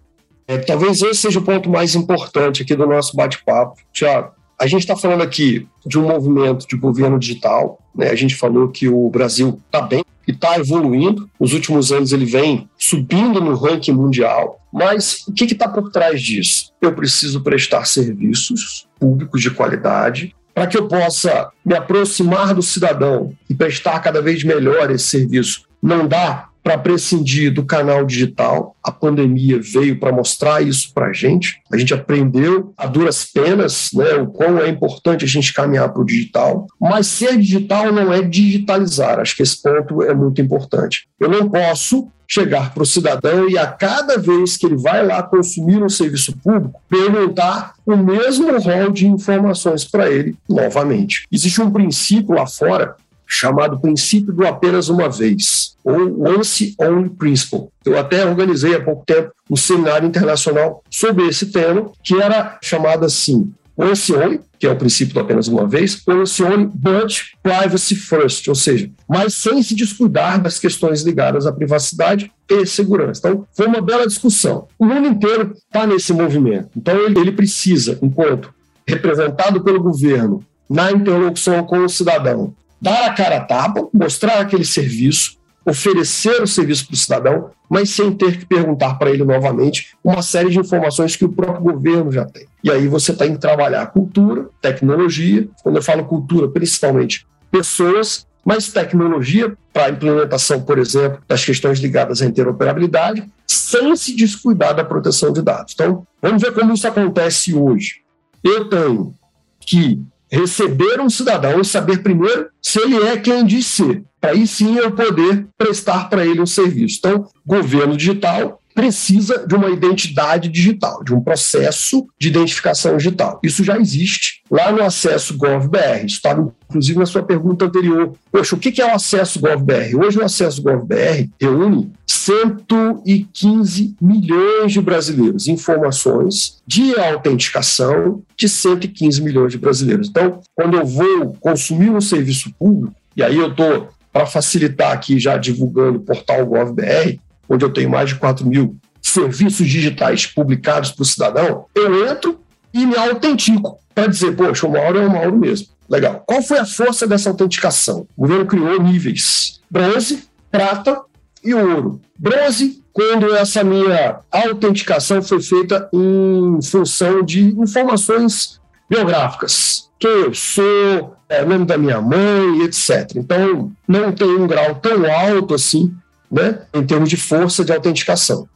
É, 0.47 0.57
talvez 0.57 1.03
esse 1.03 1.21
seja 1.21 1.37
o 1.37 1.43
ponto 1.43 1.69
mais 1.69 1.93
importante 1.93 2.63
aqui 2.63 2.75
do 2.75 2.87
nosso 2.87 3.15
bate-papo, 3.15 3.75
Tiago. 3.93 4.31
A 4.59 4.65
gente 4.65 4.81
está 4.81 4.95
falando 4.95 5.21
aqui 5.21 5.67
de 5.85 5.99
um 5.99 6.07
movimento 6.07 6.67
de 6.67 6.75
governo 6.75 7.19
digital. 7.19 7.79
Né? 7.95 8.09
A 8.09 8.15
gente 8.15 8.35
falou 8.35 8.69
que 8.69 8.87
o 8.87 9.07
Brasil 9.09 9.59
está 9.67 9.81
bem 9.81 10.03
e 10.27 10.31
está 10.31 10.57
evoluindo. 10.57 11.29
Nos 11.39 11.53
últimos 11.53 11.91
anos 11.91 12.11
ele 12.11 12.25
vem 12.25 12.69
subindo 12.77 13.41
no 13.41 13.55
ranking 13.55 13.93
mundial. 13.93 14.59
Mas 14.71 15.25
o 15.27 15.33
que 15.33 15.45
está 15.45 15.67
por 15.67 15.91
trás 15.91 16.21
disso? 16.21 16.71
Eu 16.81 16.93
preciso 16.93 17.41
prestar 17.41 17.85
serviços 17.85 18.87
públicos 18.99 19.41
de 19.41 19.51
qualidade 19.51 20.35
para 20.53 20.67
que 20.67 20.77
eu 20.77 20.87
possa 20.87 21.49
me 21.65 21.75
aproximar 21.75 22.53
do 22.53 22.61
cidadão 22.61 23.33
e 23.49 23.55
prestar 23.55 23.99
cada 23.99 24.21
vez 24.21 24.43
melhor 24.43 24.91
esse 24.91 25.07
serviço. 25.07 25.63
Não 25.81 26.07
dá 26.07 26.49
para 26.63 26.77
prescindir 26.77 27.53
do 27.53 27.65
canal 27.65 28.05
digital. 28.05 28.75
A 28.83 28.91
pandemia 28.91 29.59
veio 29.61 29.99
para 29.99 30.11
mostrar 30.11 30.61
isso 30.61 30.93
para 30.93 31.07
a 31.07 31.13
gente. 31.13 31.59
A 31.71 31.77
gente 31.77 31.93
aprendeu 31.93 32.73
a 32.77 32.85
duras 32.85 33.25
penas 33.25 33.89
né, 33.93 34.13
o 34.15 34.27
quão 34.27 34.59
é 34.59 34.69
importante 34.69 35.25
a 35.25 35.27
gente 35.27 35.53
caminhar 35.53 35.89
para 35.89 36.01
o 36.01 36.05
digital. 36.05 36.67
Mas 36.79 37.07
ser 37.07 37.37
digital 37.37 37.91
não 37.91 38.13
é 38.13 38.21
digitalizar. 38.21 39.19
Acho 39.19 39.35
que 39.35 39.43
esse 39.43 39.61
ponto 39.61 40.03
é 40.03 40.13
muito 40.13 40.41
importante. 40.41 41.07
Eu 41.19 41.29
não 41.29 41.49
posso 41.49 42.07
chegar 42.31 42.73
para 42.73 42.83
o 42.83 42.85
cidadão 42.85 43.49
e 43.49 43.57
a 43.57 43.67
cada 43.67 44.17
vez 44.17 44.55
que 44.55 44.65
ele 44.65 44.77
vai 44.77 45.05
lá 45.05 45.21
consumir 45.21 45.83
um 45.83 45.89
serviço 45.89 46.33
público, 46.37 46.81
perguntar 46.87 47.73
o 47.85 47.97
mesmo 47.97 48.57
rol 48.57 48.89
de 48.89 49.05
informações 49.05 49.83
para 49.83 50.09
ele 50.09 50.37
novamente. 50.47 51.27
Existe 51.29 51.61
um 51.61 51.69
princípio 51.69 52.33
lá 52.33 52.47
fora 52.47 52.95
chamado 53.31 53.79
princípio 53.79 54.33
do 54.33 54.45
apenas 54.45 54.89
uma 54.89 55.07
vez, 55.07 55.77
ou 55.85 56.27
Once 56.27 56.75
Only 56.77 57.09
Principle. 57.11 57.69
Eu 57.85 57.97
até 57.97 58.25
organizei 58.25 58.75
há 58.75 58.83
pouco 58.83 59.05
tempo 59.05 59.31
um 59.49 59.55
seminário 59.55 60.05
internacional 60.05 60.83
sobre 60.89 61.25
esse 61.25 61.45
tema, 61.45 61.89
que 62.03 62.21
era 62.21 62.59
chamado 62.61 63.05
assim: 63.05 63.49
esse 63.77 64.13
only, 64.13 64.41
que 64.59 64.67
é 64.67 64.69
o 64.69 64.75
princípio 64.75 65.13
do 65.13 65.21
apenas 65.21 65.47
uma 65.47 65.65
vez, 65.65 66.03
esse 66.23 66.43
only, 66.43 66.69
but 66.75 67.21
privacy 67.41 67.95
first, 67.95 68.49
ou 68.49 68.53
seja, 68.53 68.91
mas 69.07 69.33
sem 69.33 69.63
se 69.63 69.73
descuidar 69.75 70.41
das 70.41 70.59
questões 70.59 71.01
ligadas 71.01 71.47
à 71.47 71.53
privacidade 71.53 72.29
e 72.49 72.65
segurança. 72.65 73.21
Então, 73.23 73.47
foi 73.55 73.65
uma 73.65 73.81
bela 73.81 74.05
discussão. 74.05 74.67
O 74.77 74.85
mundo 74.85 75.07
inteiro 75.07 75.53
está 75.55 75.87
nesse 75.87 76.11
movimento. 76.11 76.69
Então, 76.75 76.97
ele, 76.97 77.17
ele 77.17 77.31
precisa, 77.31 77.97
enquanto 78.01 78.53
representado 78.85 79.63
pelo 79.63 79.81
governo, 79.81 80.43
na 80.69 80.91
interlocução 80.91 81.63
com 81.63 81.83
o 81.83 81.89
cidadão, 81.89 82.53
dar 82.81 83.05
a 83.05 83.13
cara 83.13 83.37
a 83.37 83.41
tapa, 83.41 83.87
mostrar 83.93 84.39
aquele 84.39 84.65
serviço, 84.65 85.37
oferecer 85.65 86.41
o 86.41 86.47
serviço 86.47 86.87
para 86.87 86.93
o 86.93 86.97
cidadão, 86.97 87.51
mas 87.69 87.91
sem 87.91 88.11
ter 88.11 88.37
que 88.37 88.45
perguntar 88.45 88.95
para 88.95 89.11
ele 89.11 89.23
novamente 89.23 89.95
uma 90.03 90.21
série 90.21 90.49
de 90.49 90.59
informações 90.59 91.15
que 91.15 91.23
o 91.23 91.31
próprio 91.31 91.61
governo 91.61 92.11
já 92.11 92.25
tem. 92.25 92.47
E 92.63 92.71
aí 92.71 92.87
você 92.87 93.13
tem 93.13 93.33
que 93.33 93.39
trabalhar 93.39 93.85
cultura, 93.87 94.49
tecnologia, 94.59 95.47
quando 95.63 95.75
eu 95.75 95.83
falo 95.83 96.03
cultura, 96.05 96.49
principalmente 96.49 97.27
pessoas, 97.51 98.25
mas 98.43 98.71
tecnologia 98.71 99.55
para 99.71 99.85
a 99.85 99.89
implementação, 99.89 100.61
por 100.61 100.79
exemplo, 100.79 101.21
das 101.27 101.45
questões 101.45 101.79
ligadas 101.79 102.21
à 102.21 102.25
interoperabilidade, 102.25 103.25
sem 103.45 103.95
se 103.95 104.15
descuidar 104.15 104.75
da 104.75 104.83
proteção 104.83 105.31
de 105.31 105.41
dados. 105.41 105.73
Então, 105.75 106.05
vamos 106.21 106.41
ver 106.41 106.53
como 106.53 106.73
isso 106.73 106.87
acontece 106.87 107.53
hoje. 107.53 108.01
Eu 108.43 108.67
tenho 108.67 109.13
que 109.59 110.01
receber 110.31 111.01
um 111.01 111.09
cidadão 111.09 111.59
e 111.59 111.65
saber 111.65 112.01
primeiro 112.01 112.49
se 112.61 112.79
ele 112.79 112.95
é 113.03 113.17
quem 113.17 113.45
diz 113.45 113.65
ser 113.67 114.03
aí 114.21 114.45
sim 114.45 114.77
eu 114.77 114.91
poder 114.91 115.47
prestar 115.57 116.09
para 116.09 116.25
ele 116.25 116.41
um 116.41 116.45
serviço. 116.45 116.99
Então, 116.99 117.27
governo 117.45 117.97
digital 117.97 118.60
precisa 118.81 119.45
de 119.45 119.53
uma 119.53 119.69
identidade 119.69 120.49
digital, 120.49 121.03
de 121.03 121.13
um 121.13 121.21
processo 121.21 122.07
de 122.19 122.29
identificação 122.29 122.97
digital. 122.97 123.39
Isso 123.43 123.63
já 123.63 123.77
existe 123.77 124.41
lá 124.49 124.71
no 124.71 124.81
acesso 124.81 125.37
GovBR. 125.37 126.03
Isso 126.03 126.15
estava, 126.15 126.51
inclusive, 126.67 126.97
na 126.97 127.05
sua 127.05 127.21
pergunta 127.21 127.65
anterior. 127.65 128.13
Poxa, 128.31 128.55
o 128.55 128.59
que 128.59 128.81
é 128.81 128.91
o 128.91 128.95
acesso 128.95 129.39
GovBR? 129.39 129.95
Hoje, 129.95 130.17
o 130.17 130.25
acesso 130.25 130.63
GovBR 130.63 131.29
reúne 131.39 131.91
115 132.07 133.95
milhões 134.01 134.73
de 134.73 134.81
brasileiros, 134.81 135.47
informações 135.47 136.57
de 136.65 136.99
autenticação 136.99 138.23
de 138.35 138.49
115 138.49 139.21
milhões 139.21 139.51
de 139.51 139.59
brasileiros. 139.59 140.09
Então, 140.09 140.39
quando 140.55 140.75
eu 140.75 140.85
vou 140.87 141.37
consumir 141.39 141.91
um 141.91 142.01
serviço 142.01 142.51
público, 142.57 142.95
e 143.15 143.21
aí 143.21 143.37
eu 143.37 143.51
estou 143.51 143.89
para 144.11 144.25
facilitar 144.25 144.91
aqui, 144.91 145.19
já 145.19 145.37
divulgando 145.37 145.99
o 145.99 146.01
portal 146.01 146.43
GovBR, 146.47 147.19
onde 147.51 147.65
eu 147.65 147.69
tenho 147.69 147.89
mais 147.89 148.09
de 148.09 148.15
4 148.15 148.45
mil 148.47 148.77
serviços 149.01 149.67
digitais 149.67 150.25
publicados 150.25 150.91
para 150.91 151.03
o 151.03 151.05
cidadão, 151.05 151.65
eu 151.75 152.07
entro 152.07 152.39
e 152.73 152.85
me 152.85 152.95
autentico 152.95 153.79
para 153.93 154.07
dizer, 154.07 154.35
poxa, 154.35 154.65
o 154.65 154.71
Mauro 154.71 154.99
é 154.99 155.05
o 155.05 155.11
Mauro 155.11 155.37
mesmo. 155.37 155.67
Legal. 155.89 156.23
Qual 156.25 156.41
foi 156.41 156.57
a 156.59 156.65
força 156.65 157.05
dessa 157.05 157.29
autenticação? 157.29 158.07
O 158.15 158.21
governo 158.21 158.45
criou 158.45 158.81
níveis: 158.81 159.59
bronze, 159.69 160.23
prata 160.49 161.01
e 161.43 161.53
ouro. 161.53 161.99
Bronze, 162.17 162.81
quando 162.93 163.35
essa 163.35 163.61
minha 163.63 164.19
autenticação 164.31 165.21
foi 165.21 165.41
feita 165.41 165.89
em 165.91 166.59
função 166.63 167.21
de 167.23 167.43
informações 167.59 168.61
biográficas. 168.89 169.89
Quem 169.99 170.09
eu 170.09 170.33
sou, 170.33 171.15
é, 171.27 171.43
nome 171.43 171.65
da 171.65 171.77
minha 171.77 172.01
mãe, 172.01 172.63
etc. 172.63 173.11
Então, 173.15 173.71
não 173.87 174.11
tem 174.11 174.27
um 174.27 174.47
grau 174.47 174.75
tão 174.75 175.05
alto 175.05 175.53
assim, 175.53 175.93
né, 176.31 176.59
em 176.73 176.83
termos 176.83 177.09
de 177.09 177.17
força 177.17 177.65
de 177.65 177.73
autenticação. 177.73 178.47